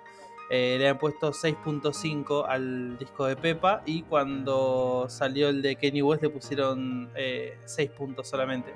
[0.48, 6.02] eh, le han puesto 6.5 al disco de Peppa, y cuando salió el de Kanye
[6.02, 8.72] West le pusieron eh, 6 puntos solamente.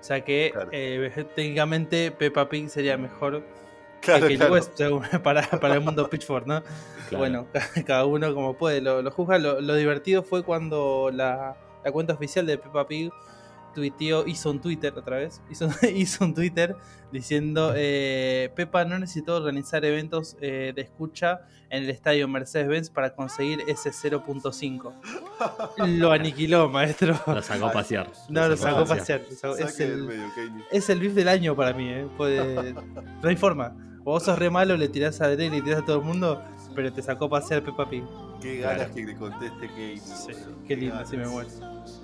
[0.00, 0.68] O sea que Claro.
[0.72, 3.44] eh, técnicamente Peppa Pig sería mejor
[4.00, 4.52] Claro, que claro.
[4.54, 6.60] West, según- para, para el mundo Pitchfork, ¿no?
[7.16, 7.46] Bueno,
[7.86, 9.38] cada uno como puede lo, lo juzga.
[9.38, 13.12] Lo, lo divertido fue cuando la, la cuenta oficial de Peppa Pig
[13.74, 16.76] tuiteó, hizo un Twitter otra vez, hizo, hizo un Twitter
[17.12, 23.14] diciendo eh, Peppa no necesitó organizar eventos eh, de escucha en el estadio Mercedes-Benz para
[23.14, 24.92] conseguir ese 0.5.
[25.98, 27.18] Lo aniquiló, maestro.
[27.26, 28.10] Lo sacó a pasear.
[28.28, 29.22] No, lo sacó a pasear.
[29.22, 29.50] pasear.
[29.52, 30.24] lo sacó- Es el, medio,
[30.70, 32.06] es el beef del año para mí, ¿eh?
[32.16, 33.74] Puede- No hay forma.
[34.00, 36.42] O vos sos re malo, le tirás a Drake, le tirás a todo el mundo,
[36.74, 38.04] pero te sacó a pasear Peppa Pig.
[38.40, 38.78] Qué Claro.
[38.78, 40.56] ganas que le conteste boludo.
[40.66, 41.08] Qué lindo, ganas.
[41.08, 41.48] así me muero.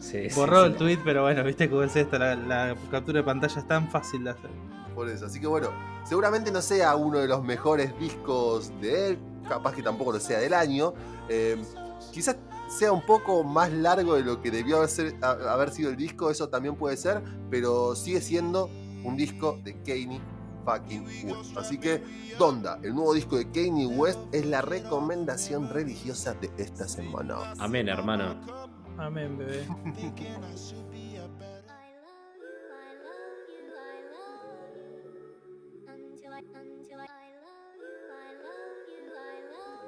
[0.01, 0.71] Sí, Borró sí.
[0.73, 3.89] el tweet, pero bueno, viste cómo es esto, la, la captura de pantalla es tan
[3.91, 4.51] fácil de hacer.
[4.95, 5.27] Por eso.
[5.27, 5.69] Así que bueno,
[6.05, 10.39] seguramente no sea uno de los mejores discos de él, capaz que tampoco lo sea
[10.41, 10.95] del año.
[11.29, 11.63] eh,
[12.13, 12.37] quizás
[12.69, 15.97] sea un poco más largo de lo que debió haber, ser- a- haber sido el
[15.97, 18.69] disco, eso también puede ser, pero sigue siendo
[19.05, 20.21] un disco de Kanye
[20.65, 21.57] fucking West.
[21.57, 22.03] Así que
[22.39, 27.55] Donda, el nuevo disco de Kanye West, es la recomendación religiosa de esta semana.
[27.59, 28.37] Amén, hermano.
[28.97, 29.67] Amén, bebé.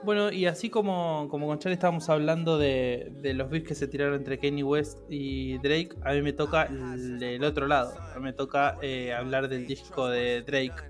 [0.03, 3.87] Bueno, y así como, como con Charlie estábamos hablando de, de los beats que se
[3.87, 7.95] tiraron entre Kanye West y Drake, a mí me toca el, el otro lado.
[8.15, 10.83] A mí me toca eh, hablar del disco de Drake.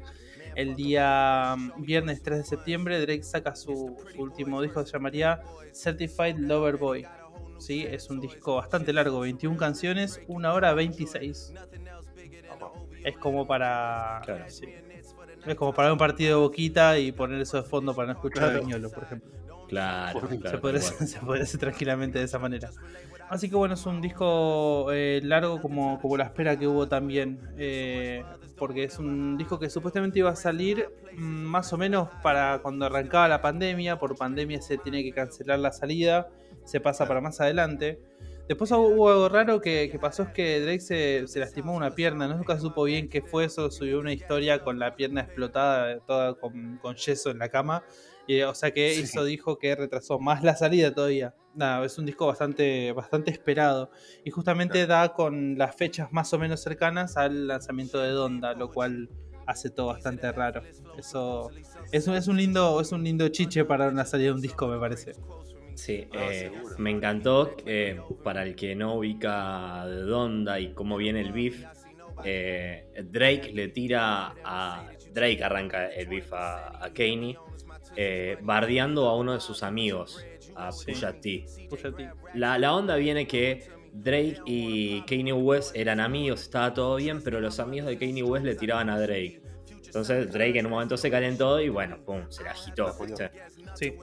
[0.55, 5.40] El día mm, viernes 3 de septiembre, Drake saca su, su último disco, se llamaría
[5.73, 7.07] Certified Lover Boy.
[7.59, 7.85] ¿sí?
[7.88, 11.53] Es un disco bastante largo, 21 canciones, 1 hora 26.
[13.05, 14.20] Es como para.
[14.25, 14.44] Claro.
[14.49, 14.66] sí.
[15.46, 18.44] Es como para un partido de boquita y poner eso de fondo para no escuchar
[18.44, 18.64] a Claro.
[18.64, 19.31] Viñolo, por ejemplo.
[19.68, 20.50] Claro, Se claro.
[20.57, 22.70] se, podría, se podría hacer tranquilamente de esa manera.
[23.29, 27.38] Así que bueno, es un disco eh, largo como, como la espera que hubo también.
[27.57, 28.24] eh,
[28.57, 32.85] porque es un disco que supuestamente iba a salir mm, más o menos para cuando
[32.87, 33.98] arrancaba la pandemia.
[33.98, 36.29] Por pandemia se tiene que cancelar la salida.
[36.64, 37.98] Se pasa para más adelante.
[38.51, 42.27] Después hubo algo raro que, que pasó es que Drake se, se lastimó una pierna,
[42.27, 46.35] no nunca supo bien qué fue eso, subió una historia con la pierna explotada, toda
[46.35, 47.85] con, con yeso en la cama,
[48.27, 49.03] y, o sea que Sí.
[49.03, 51.33] eso dijo que retrasó más la salida todavía.
[51.55, 53.93] Nada, es un disco bastante, bastante esperado
[54.25, 58.73] y justamente da con las fechas más o menos cercanas al lanzamiento de Donda, lo
[58.73, 59.11] cual
[59.47, 60.63] hace todo bastante raro.
[60.99, 61.51] Eso
[61.93, 64.67] es un, es un lindo, es un lindo chiche para una salida de un disco,
[64.67, 65.13] me parece.
[65.81, 70.97] Sí, No, eh, me encantó eh, para el que no ubica de Donda y cómo
[70.99, 71.64] viene el beef.
[72.25, 74.87] eh, Drake le tira a.
[75.14, 77.37] Drake arranca el beef a, a Kanye,
[77.97, 80.23] eh, bardeando a uno de sus amigos,
[80.55, 80.93] a Sí.
[80.93, 81.47] Pusha T.
[81.71, 82.11] Pusha T.
[82.35, 87.40] La, la onda viene que Drake y Kanye West eran amigos, estaba todo bien, pero
[87.40, 89.40] los amigos de Kanye West le tiraban a Drake.
[89.87, 92.95] Entonces Drake en un momento se calentó y bueno, pum, se la agitó.
[93.05, 93.31] ¿viste?
[93.75, 93.95] Sí.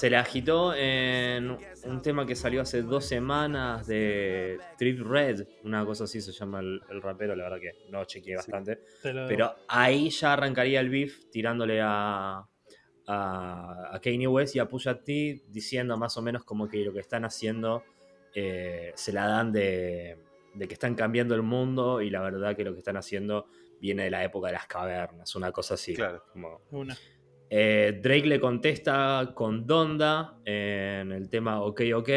[0.00, 1.50] Se la agitó en
[1.84, 6.60] un tema que salió hace dos semanas de Trip Red, una cosa así se llama
[6.60, 8.80] el, el rapero, la verdad que no chequeé bastante.
[9.12, 12.42] lo- Pero ahí ya arrancaría el beef tirándole a,
[13.08, 16.94] a, a Kanye West y a Pusha T diciendo más o menos como que lo
[16.94, 17.84] que están haciendo
[18.34, 20.16] eh, se la dan de,
[20.54, 24.04] de que están cambiando el mundo y la verdad que lo que están haciendo viene
[24.04, 25.94] de la época de las cavernas, una cosa así.
[25.94, 26.24] Claro.
[26.32, 26.96] como- una.
[27.50, 32.08] Eh, Drake le contesta con Donda en el tema OK OK.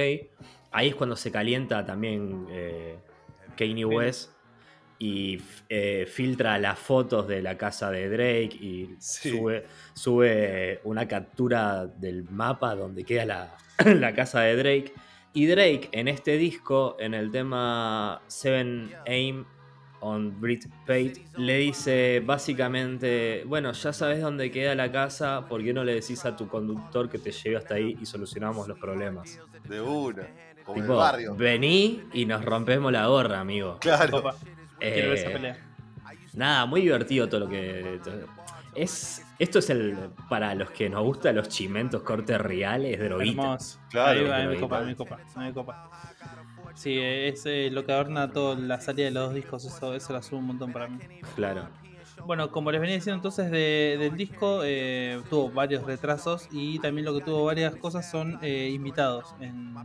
[0.72, 2.98] Ahí es cuando se calienta también eh,
[3.58, 4.32] Kanye West
[5.00, 9.32] y eh, filtra las fotos de la casa de Drake y Sí.
[9.32, 14.93] sube, sube una captura del mapa donde queda la, la casa de Drake.
[15.34, 19.46] Y Drake en este disco, en el tema Seven Aim
[20.06, 25.74] on Brit Pate, le dice básicamente, bueno, ya sabes dónde queda la casa, ¿por qué
[25.74, 29.39] no le decís a tu conductor que te lleve hasta ahí y solucionamos los problemas?
[29.68, 30.28] De una.
[30.66, 31.36] Como el Tipo, barrio.
[31.36, 33.78] vení y nos rompemos la gorra, amigo.
[33.82, 34.20] Claro.
[34.80, 35.58] Esa Eh, pelea.
[36.34, 38.00] Nada, muy divertido todo lo que.
[38.04, 38.26] todo-
[38.76, 39.96] Es, esto es el.
[40.30, 43.42] Para los que nos gustan los chimentos cortes reales, droguita.
[43.42, 43.80] Hermoso.
[43.89, 45.89] Claro, Ahí va, ahí copa, me copa, me copa.
[46.75, 50.21] Sí, es lo que adorna toda la salida de los dos discos, eso, eso lo
[50.23, 50.99] sube un montón para mí.
[51.36, 51.69] Claro.
[52.25, 57.05] Bueno, como les venía diciendo entonces de- del disco, eh, tuvo varios retrasos y también
[57.05, 59.36] lo que tuvo varias cosas son eh, invitados.
[59.39, 59.75] En,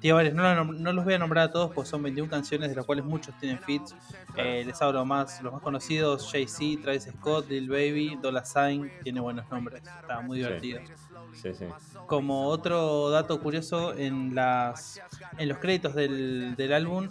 [0.00, 2.76] tiene varios, no, no los voy a nombrar a todos, pues son 21 canciones, de
[2.76, 3.94] las cuales muchos tienen feats.
[4.36, 9.20] Eh, les hablo más, los más conocidos, Jay-Z, Travis Scott, Lil Baby, Dolla Sign, tiene
[9.20, 10.80] buenos nombres, está muy divertido.
[10.84, 10.92] Sí,
[11.34, 11.64] sí.
[12.06, 15.00] Como otro dato curioso, en las
[15.36, 17.08] en los créditos del, del álbum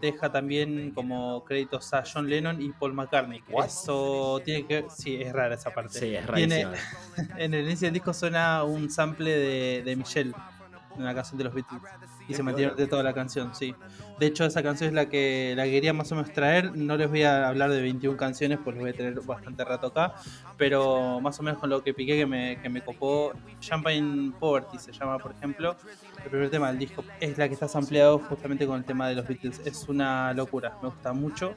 [0.00, 3.42] deja también como créditos a John Lennon y Paul McCartney.
[3.50, 3.66] What?
[3.66, 5.98] Eso tiene que sí, es rara esa parte.
[5.98, 6.66] Sí, es Tiene-
[7.36, 10.32] en el inicio del disco suena un sample de, de Michelle,
[10.96, 11.82] en la canción de los Beatles.
[12.28, 13.74] Y se mantiene de toda la canción, sí.
[14.18, 16.76] De hecho, esa canción es la que la quería más o menos traer.
[16.76, 19.88] No les voy a hablar de 21 canciones, pues les voy a tener bastante rato
[19.88, 20.14] acá.
[20.56, 23.32] Pero más o menos con lo que piqué que me, que me copó.
[23.60, 25.76] Champagne Poverty se llama, por ejemplo.
[26.24, 29.14] El primer tema del disco es la que está sampleado justamente con el tema de
[29.14, 29.60] los Beatles.
[29.64, 31.54] Es una locura, me gusta mucho.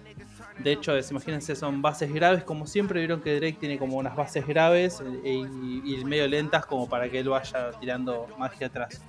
[0.59, 2.43] De hecho, es, imagínense, son bases graves.
[2.43, 6.65] Como siempre, vieron que Drake tiene como unas bases graves eh, y, y medio lentas,
[6.65, 9.01] como para que él vaya tirando magia atrás.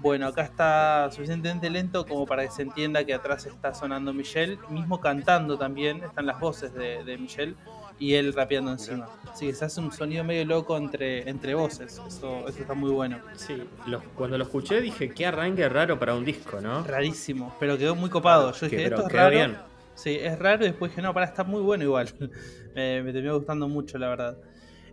[0.00, 4.58] Bueno, acá está suficientemente lento como para que se entienda que atrás está sonando Michelle,
[4.70, 7.56] mismo cantando también, están las voces de, de Michelle
[7.98, 9.08] y él rapeando encima.
[9.32, 12.90] Así que se hace un sonido medio loco entre, entre voces, eso, eso está muy
[12.92, 13.18] bueno.
[13.34, 16.84] Sí, lo- cuando lo escuché dije, qué arranque raro para un disco, ¿no?
[16.84, 18.52] Rarísimo, pero quedó muy copado.
[18.52, 19.30] Yo Que- dije, esto es raro.
[19.30, 19.56] bien.
[19.96, 22.08] Sí, es raro y después dije, no, para, está muy bueno igual.
[22.76, 24.38] me, me terminó gustando mucho, la verdad.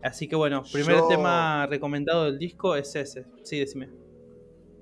[0.02, 3.28] Así que bueno, primer Yo- tema recomendado del disco es ese.
[3.44, 3.89] Sí, decime.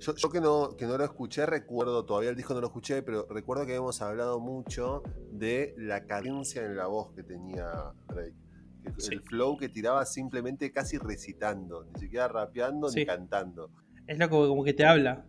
[0.05, 3.01] Yo, yo que, no, que no lo escuché, recuerdo, todavía el disco no lo escuché,
[3.03, 7.65] pero recuerdo que habíamos hablado mucho de la cadencia en la voz que tenía
[8.07, 8.35] Drake.
[8.85, 9.13] El, Sí.
[9.13, 12.99] el flow que tiraba simplemente casi recitando, ni siquiera rapeando Sí.
[12.99, 13.69] ni cantando.
[14.07, 15.25] Es loco como que te habla.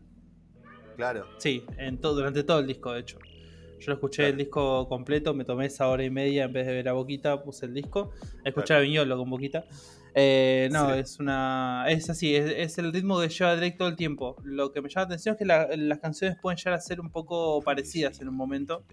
[0.97, 1.27] Claro.
[1.39, 3.19] Sí, en todo, durante todo el disco, de hecho.
[3.79, 4.39] Yo lo escuché el Claro.
[4.39, 7.67] disco completo, me tomé esa hora y media en vez de ver a Boquita, puse
[7.67, 8.11] el disco.
[8.45, 9.65] Escuchaba a Viñolo con Boquita.
[10.15, 11.01] Eh, no, Sí.
[11.01, 11.85] es una.
[11.89, 14.37] Es así, es, es el ritmo que lleva Drake todo el tiempo.
[14.45, 17.01] Lo que me llama la atención es que la- las canciones pueden llegar a ser
[17.01, 18.85] un poco parecidas en un momento.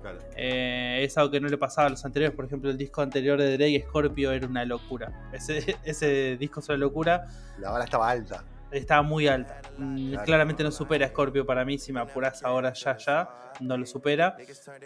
[0.00, 0.18] claro.
[0.36, 2.34] Eh, es algo que no le pasaba a los anteriores.
[2.34, 5.28] Por ejemplo, el disco anterior de Drake, Scorpio, era una locura.
[5.32, 7.26] Ese, ese disco es una locura.
[7.60, 8.44] La vara estaba alta.
[8.72, 9.60] Estaba muy alta.
[9.78, 10.24] Mm, Claro.
[10.24, 11.78] Claramente no supera a Scorpio para mí.
[11.78, 13.28] Si me apuras ahora, ya, ya,
[13.60, 14.36] no lo supera.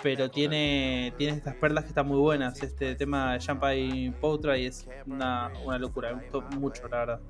[0.03, 2.63] Pero tiene, tiene estas perlas que están muy buenas.
[2.63, 6.15] Este tema de Champagne Poetry es una, una locura.
[6.15, 7.21] Me gustó mucho, la verdad.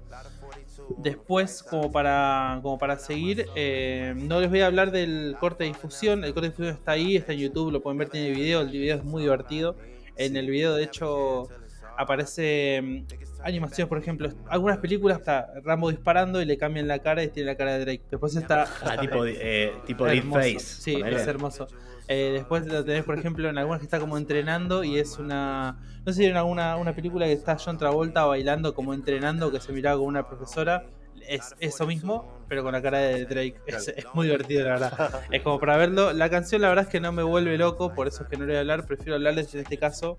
[0.99, 5.69] Después, como para, como para seguir, eh, no les voy a hablar del corte de
[5.71, 6.25] difusión.
[6.25, 8.61] El corte de difusión está ahí, está en YouTube, lo pueden ver, tiene video.
[8.61, 9.77] El video es muy divertido.
[10.17, 11.49] En el video, de hecho,
[11.97, 17.23] aparece mm, animaciones, por ejemplo, algunas películas está Rambo disparando y le cambian la cara
[17.23, 18.03] y tiene la cara de Drake.
[18.11, 20.41] Después está Ah, tipo, eh, tipo Deep hermoso.
[20.41, 20.59] Face.
[20.61, 21.69] Sí, es hermoso.
[22.09, 25.79] Eh, después lo tenés, por ejemplo, en algunas que está como entrenando y es una.
[26.05, 29.61] No sé si vieron alguna una película que está John Travolta bailando como entrenando, que
[29.61, 30.87] se miraba con una profesora.
[31.29, 33.57] Es eso mismo, pero con la cara de Drake.
[33.67, 35.21] Es, es muy divertido, la verdad.
[35.33, 36.13] Es como para verlo.
[36.13, 38.45] La canción, la verdad es que no me vuelve loco, por eso es que no
[38.45, 38.87] le voy a hablar.
[38.87, 40.19] Prefiero hablarles en este caso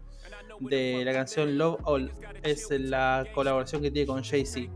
[0.59, 2.11] de la canción Love All.
[2.43, 4.71] Es la colaboración que tiene con Jay-Z.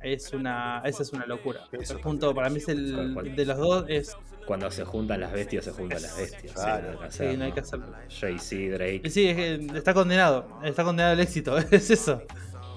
[0.00, 1.60] Es una, esa es una locura.
[1.72, 5.32] Eso El punto para mí es el de los dos es Cuando se juntan las
[5.32, 6.52] bestias, se juntan las bestias.
[6.54, 6.98] Claro.
[7.08, 7.86] Sí, Sí, no hay que hacerlo.
[8.08, 9.08] Jay-Z, Drake.
[9.10, 10.48] Sí, es que está condenado.
[10.64, 11.56] Está condenado al éxito.
[11.70, 12.22] Es eso.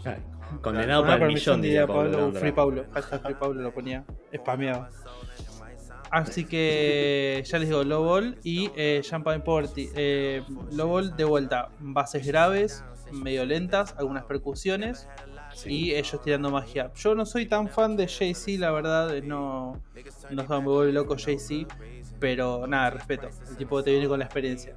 [0.05, 0.17] Ah,
[0.62, 2.31] Condenado para el permisión, millón, diría Pablo.
[2.34, 2.86] Free Pablo.
[3.23, 4.05] Free Pablo lo ponía.
[4.34, 4.89] Spameaba.
[6.15, 9.89] Así que ya les digo, Low Ball y eh, Champagne Poverty.
[9.95, 11.69] Eh, Low Ball de vuelta.
[11.80, 15.08] Bases graves, medio lentas, algunas percusiones
[15.65, 16.91] y ellos tirando magia.
[16.95, 19.15] Yo no soy tan fan de Jay-Z, la verdad.
[19.15, 19.82] eh, No,
[20.32, 21.67] no me vuelve loco Jay-Z.
[22.19, 23.30] Pero nada, respeto.
[23.49, 24.75] El tipo te viene con la experiencia.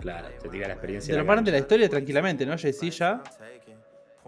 [0.00, 1.14] Claro, te tira la experiencia.
[1.14, 2.56] Te lo paran de la historia tranquilamente, ¿no?
[2.58, 3.22] Jay-Z ya.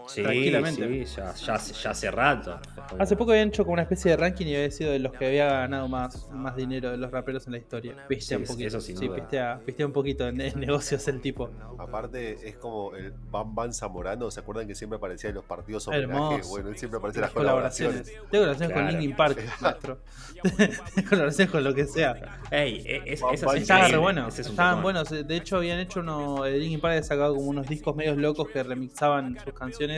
[0.06, 1.06] Sí, tranquilamente.
[1.06, 2.58] Sí, ya, ya, ya hace rato.
[2.98, 5.26] Hace poco habían hecho como una especie de ranking y había sido de los que
[5.26, 7.94] había ganado más, más dinero de los raperos en la historia.
[8.08, 8.68] Pistea Sí, un poquito.
[8.68, 11.50] eso sin sí, pistea, pistea un poquito en, en negocios el tipo.
[11.78, 14.30] Aparte, es como el Bam Bam Zamorano.
[14.30, 16.10] ¿Se acuerdan que siempre aparecía en los partidos homenajes?
[16.10, 16.48] Hermoso.
[16.50, 18.02] Bueno, él siempre aparece en Las colaboraciones.
[18.02, 18.30] colaboraciones.
[18.30, 18.98] Tengo colaboraciones con Claro.
[18.98, 19.98] Linkin Park, maestro.
[20.94, 22.40] Tengo colaboraciones con lo que sea.
[22.50, 23.92] Ey, e- es, Bam esa Bam es Estaba increíble.
[23.92, 24.28] re bueno.
[24.28, 25.08] Ese es un Estaban buenos.
[25.10, 26.44] De hecho, habían hecho uno.
[26.44, 29.89] El Linkin Park había sacado como unos discos medios locos que remixaban sus canciones.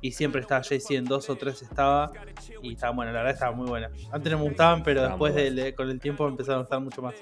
[0.00, 2.12] Y siempre estaba Jay-Z en dos o tres estaba.
[2.62, 3.90] Y estaba bueno, la verdad estaba muy buena.
[4.12, 7.14] Antes no me gustaban, pero después de- con el tiempo empezaron a gustar mucho más.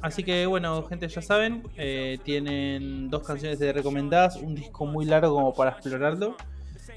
[0.00, 5.04] Así que bueno, gente, ya saben, eh, tienen dos canciones de recomendadas, un disco muy
[5.04, 6.36] largo como para explorarlo.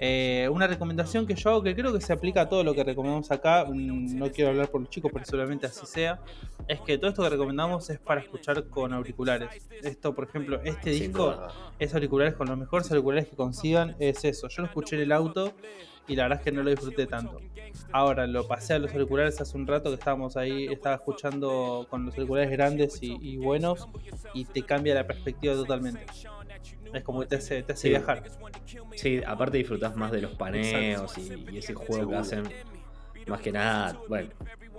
[0.03, 2.83] Eh, una recomendación que yo hago que creo que se aplica a todo lo que
[2.83, 6.19] recomendamos acá, mm, no quiero hablar por los chicos, pero seguramente así sea,
[6.67, 9.69] es que todo esto que recomendamos es para escuchar con auriculares.
[9.83, 11.37] Esto, por ejemplo, este disco
[11.77, 14.47] es auriculares con los mejores auriculares que consigan, es eso.
[14.47, 15.53] Yo lo escuché en el auto
[16.07, 17.39] y la verdad es que no lo disfruté tanto.
[17.91, 22.07] Ahora lo pasé a los auriculares hace un rato que estábamos ahí, estaba escuchando con
[22.07, 23.87] los auriculares grandes y, y buenos
[24.33, 26.07] y te cambia la perspectiva totalmente.
[26.93, 27.89] Es como que te hace, te hace Sí.
[27.89, 28.23] viajar.
[28.95, 32.43] Sí, aparte disfrutás más de los paneos y, y ese juego que hacen.
[33.27, 34.29] Más que nada, bueno,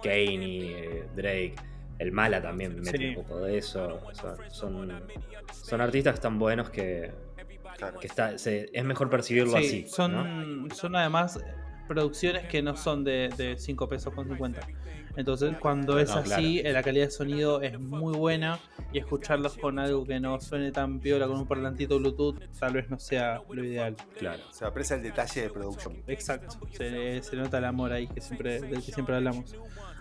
[0.03, 1.55] Kane y eh, Drake.
[1.99, 3.09] El Mala también mete Sí.
[3.11, 4.01] un poco de eso.
[4.13, 5.03] Son, son,
[5.53, 7.13] son artistas tan buenos que,
[7.77, 8.01] Claro.
[8.01, 9.87] que está, se- es mejor percibirlo Sí, así.
[9.89, 10.75] son, ¿no?
[10.75, 11.39] son además
[11.87, 14.61] producciones que no son de, 5 pesos con 50.
[15.17, 18.59] Entonces, cuando es No, así, eh, la calidad de sonido es muy buena
[18.93, 22.89] y escucharlos con algo que no suene tan piola, con un parlantito Bluetooth, tal vez
[22.91, 23.97] no sea lo ideal.
[24.19, 24.43] Claro.
[24.51, 25.97] Se aprecia el detalle de producción.
[26.07, 29.55] Exacto, se, se nota el amor ahí que siempre, del que siempre hablamos.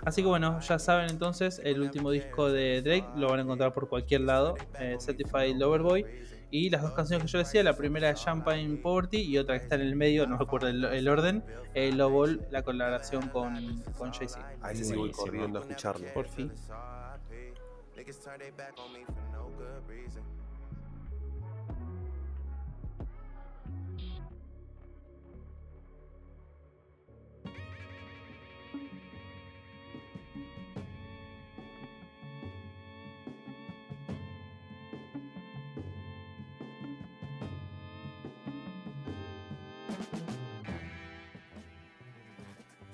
[0.04, 3.74] Así que bueno, ya saben entonces, el último disco de Drake lo van a encontrar
[3.74, 6.06] por cualquier lado, eh, Certified Loverboy.
[6.54, 9.64] Y las dos canciones que yo decía, la primera es Champagne Poverty y otra que
[9.64, 13.82] está en el medio, no me acuerdo el, el orden, eh, Lowball, la colaboración con,
[13.98, 14.58] con Jay-Z.
[14.62, 16.08] A ese sí voy corriendo a escucharlo.
[16.14, 16.52] Por fin.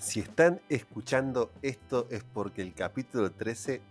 [0.07, 3.81] Si están escuchando esto es porque el capítulo 13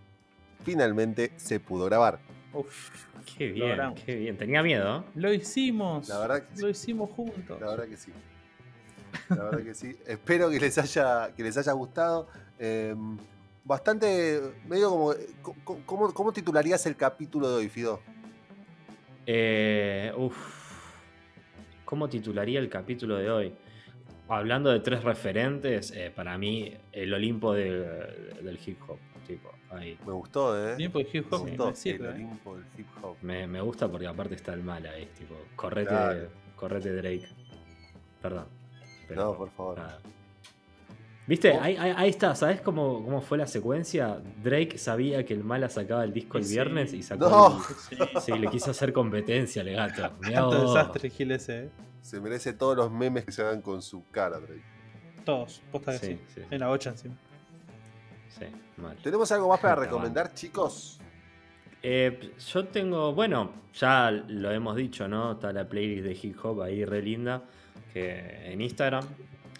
[0.63, 2.17] finalmente se pudo grabar.
[2.53, 3.05] Uf,
[3.37, 4.35] Qué bien, qué bien.
[4.35, 5.05] Tenía miedo.
[5.13, 6.09] Lo hicimos.
[6.09, 6.61] La verdad que sí.
[6.63, 7.61] Lo hicimos juntos.
[7.61, 8.11] La verdad que sí.
[9.29, 9.95] La verdad que sí.
[10.07, 12.27] Espero que les haya, que les haya gustado.
[12.57, 12.95] Eh,
[13.63, 15.13] bastante, medio como...
[15.63, 17.99] co- ¿cómo, ¿Cómo titularías el capítulo de hoy, Fido?
[19.27, 20.35] Eh, uf.
[21.85, 23.53] ¿Cómo titularía el capítulo de hoy?
[24.29, 27.85] Hablando de tres referentes, eh, para mí el Olimpo del,
[28.43, 28.97] del hip hop.
[29.25, 29.97] Tipo, ahí.
[30.05, 30.75] Me gustó, ¿eh?
[30.77, 32.15] Bien, porque hip Me hop gustó me sirve, el ¿eh?
[32.15, 33.17] Olimpo del hip hop.
[33.21, 35.05] Me, me gusta porque aparte está el mal ahí.
[35.17, 36.27] Tipo, correte, Claro.
[36.55, 37.27] correte Drake.
[38.21, 38.45] Perdón.
[39.07, 39.77] pero No, por favor.
[39.79, 39.99] nada.
[41.27, 41.51] ¿Viste?
[41.51, 41.61] Oh.
[41.61, 42.33] Ahí, ahí- ahí está.
[42.35, 44.21] ¿Sabes cómo, cómo fue la secuencia?
[44.41, 46.53] Drake sabía que el Mala sacaba el disco el Sí.
[46.53, 47.57] viernes y sacó No.
[47.91, 48.21] el- Sí.
[48.21, 50.09] Sí, le quiso hacer competencia, le gato.
[50.21, 51.69] Tanto desastre, Gil ese, ¿eh?
[52.01, 54.63] Se merece todos los memes que se hagan con su cara, Drake.
[55.25, 56.19] Todos, posta que sí.
[56.27, 57.15] Sí, sí, En la 8 encima.
[58.29, 58.45] sí,
[58.77, 58.95] mal.
[59.03, 60.99] ¿Tenemos algo más para Está recomendar, chicos?
[61.83, 65.33] Eh, yo tengo, bueno, ya lo hemos dicho, ¿no?
[65.33, 67.43] Está la playlist de hip hop ahí re linda,
[67.93, 69.03] que en Instagram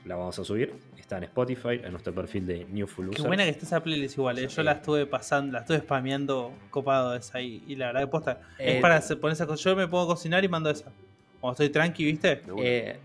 [0.05, 0.73] la vamos a subir.
[1.07, 3.27] Está en Spotify, en nuestro perfil de Newful Qué User.
[3.27, 4.47] buena que está esa playlist igual, ¿eh?
[4.49, 8.41] yo la estuve pasando, la estuve spameando copado esa y, y la verdad que posta.
[8.59, 9.63] Eh, es para hacer- poner esa cosa.
[9.69, 10.91] Yo me a cocinar y mando esa.
[11.39, 12.41] Cuando estoy tranqui, ¿viste?
[12.61, 12.99] Eh,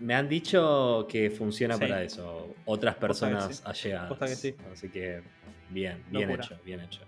[0.00, 1.80] me han dicho que funciona Sí.
[1.80, 2.54] para eso.
[2.66, 3.62] Otras Posta que personas sí.
[3.64, 4.08] allegadas.
[4.10, 4.54] Posta que sí.
[4.70, 5.22] Así que
[5.70, 6.44] bien, bien Locura.
[6.44, 7.00] hecho, bien hecho.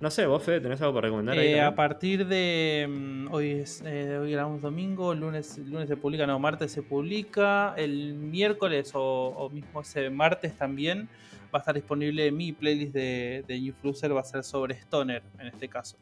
[0.00, 1.48] No sé, vos, Fede, ¿tenés algo para recomendar ahí?
[1.48, 2.86] Eh, a partir de.
[2.88, 7.74] mm, Hoy es eh, hoy grabamos domingo, lunes, lunes se publica, no, martes se publica.
[7.76, 11.06] El miércoles o, o mismo ese martes también
[11.54, 15.22] va a estar disponible mi playlist de, de New Fluser, va a ser sobre Stoner
[15.38, 15.98] en este caso.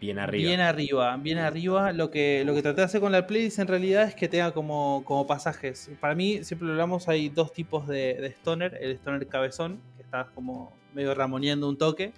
[0.00, 0.48] Bien arriba.
[0.48, 1.92] Bien arriba, bien arriba.
[1.92, 4.50] Lo que, lo que traté de hacer con la playlist en realidad es que tenga
[4.50, 5.92] como, como pasajes.
[6.00, 8.76] Para mí, siempre lo hablamos, hay dos tipos de, de stoner.
[8.80, 9.80] El stoner cabezón,
[10.12, 12.12] que está como medio ramoneando un toque,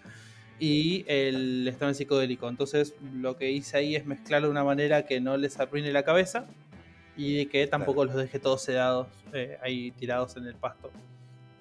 [0.58, 2.48] y el stoner psicodélico.
[2.48, 6.04] Entonces, lo que hice ahí es mezclarlo de una manera que no les arruine la
[6.04, 6.46] cabeza
[7.16, 10.90] y que tampoco los deje todos sedados eh, ahí tirados en el pasto,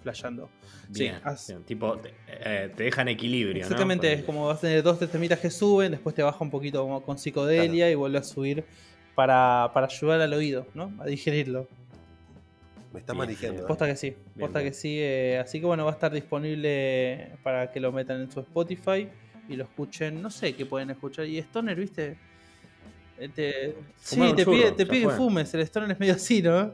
[0.03, 0.49] flasheando.
[0.91, 1.63] Sí, bien.
[1.65, 3.61] Tipo, te, eh, te dejan equilibrio, ¿no?
[3.61, 6.81] Exactamente, es como vas a tener dos, temitas que suben, después te baja un poquito
[6.84, 8.63] como con psicodelia y vuelve a subir
[9.15, 10.93] para, para ayudar al oído, ¿no?
[10.99, 11.67] A digerirlo.
[12.93, 13.63] Me está manejando.
[13.63, 13.65] ¿eh?
[13.67, 14.71] Posta que sí, posta bien.
[14.71, 14.97] que sí.
[14.99, 19.09] eh, así que bueno, va a estar disponible para que lo metan en su Spotify
[19.49, 20.21] y lo escuchen.
[20.21, 21.25] No sé qué pueden escuchar.
[21.25, 22.17] Y Stoner, ¿viste?
[23.17, 25.53] Eh, te- sí, te churro, pide, te pide que fumes.
[25.53, 26.65] El Stoner es medio así, ¿no?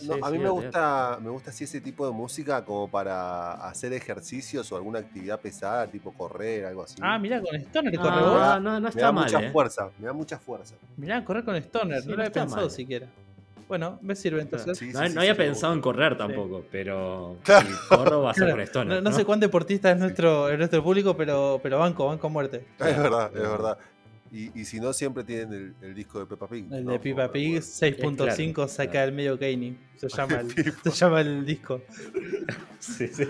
[0.00, 2.88] No, Sí, a sí, mí me gusta, me gusta así ese tipo de música como
[2.88, 6.94] para hacer ejercicios o alguna actividad pesada, tipo correr, algo así.
[7.00, 8.34] Ah, mirá, con Stoner Ah, corre vos.
[8.40, 9.50] da- no, no me da mal, mucha eh.
[9.50, 10.76] fuerza, me da mucha fuerza.
[10.96, 12.00] Mirá, correr con Stoner.
[12.00, 12.70] Sí, no no lo había está pensado mal.
[12.70, 13.06] siquiera.
[13.68, 14.78] Bueno, me sirve entonces.
[14.78, 17.66] Sí, No, sí, no sí, había pensado en correr tampoco, pero Claro.
[17.68, 18.88] si corro va a ser Claro.
[18.88, 22.30] No, no sé cuán deportista es nuestro, es nuestro público, pero, pero banco, banco a
[22.30, 22.64] muerte.
[22.80, 23.78] Es verdad, es verdad.
[24.30, 26.66] Y, y si no, siempre tienen el, el disco de Peppa Pig.
[26.72, 26.92] El ¿no?
[26.92, 29.08] de Peppa Pig por- 6.5 claro, saca claro.
[29.08, 29.76] el medio Kane.
[29.96, 31.80] Se llama el, se llama el disco.
[32.78, 33.24] Sí, sí.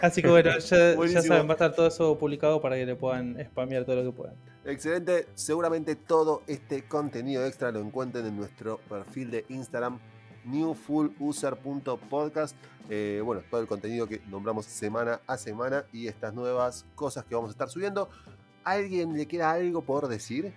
[0.00, 0.58] Así que bueno, ya,
[1.06, 4.10] ya saben, va a estar todo eso publicado para que le puedan spamear todo lo
[4.10, 4.34] que puedan.
[4.64, 5.26] Excelente.
[5.34, 9.98] Seguramente todo este contenido extra lo encuentren en nuestro perfil de Instagram
[10.44, 12.54] newfulluser.podcast.
[12.88, 17.34] Eh, bueno, todo el contenido que nombramos semana a semana y estas nuevas cosas que
[17.34, 18.08] vamos a estar subiendo.
[18.64, 20.52] ¿Alguien le queda algo por decir?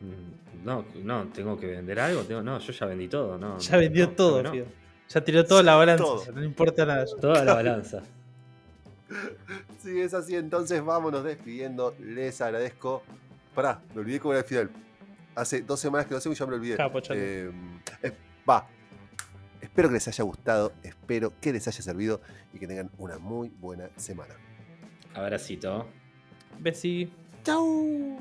[0.00, 2.22] Mm, No, no, tengo que vender algo.
[2.22, 3.38] Tengo- no, yo ya vendí todo.
[3.38, 4.50] No, Ya vendió no, todo, no.
[4.52, 4.66] Fido.
[5.08, 6.32] Ya tiró toda la balanza, Todo.
[6.34, 7.04] no importa nada.
[7.06, 7.16] ya.
[7.20, 8.02] Toda la balanza.
[9.88, 11.94] Si es así, entonces vámonos despidiendo.
[11.98, 13.02] Les agradezco.
[13.54, 14.70] Pará, me olvidé cómo era el final.
[15.34, 16.76] Hace dos semanas que lo hacemos y ya me lo olvidé.
[16.76, 16.98] Capo.
[17.10, 17.50] Eh,
[18.02, 18.12] eh,
[18.48, 18.68] va.
[19.62, 22.20] Espero que les haya gustado, espero que les haya servido
[22.52, 24.34] y que tengan una muy buena semana.
[25.14, 25.86] Abracito.
[26.58, 27.10] Besi.
[27.42, 28.18] ¡Chau!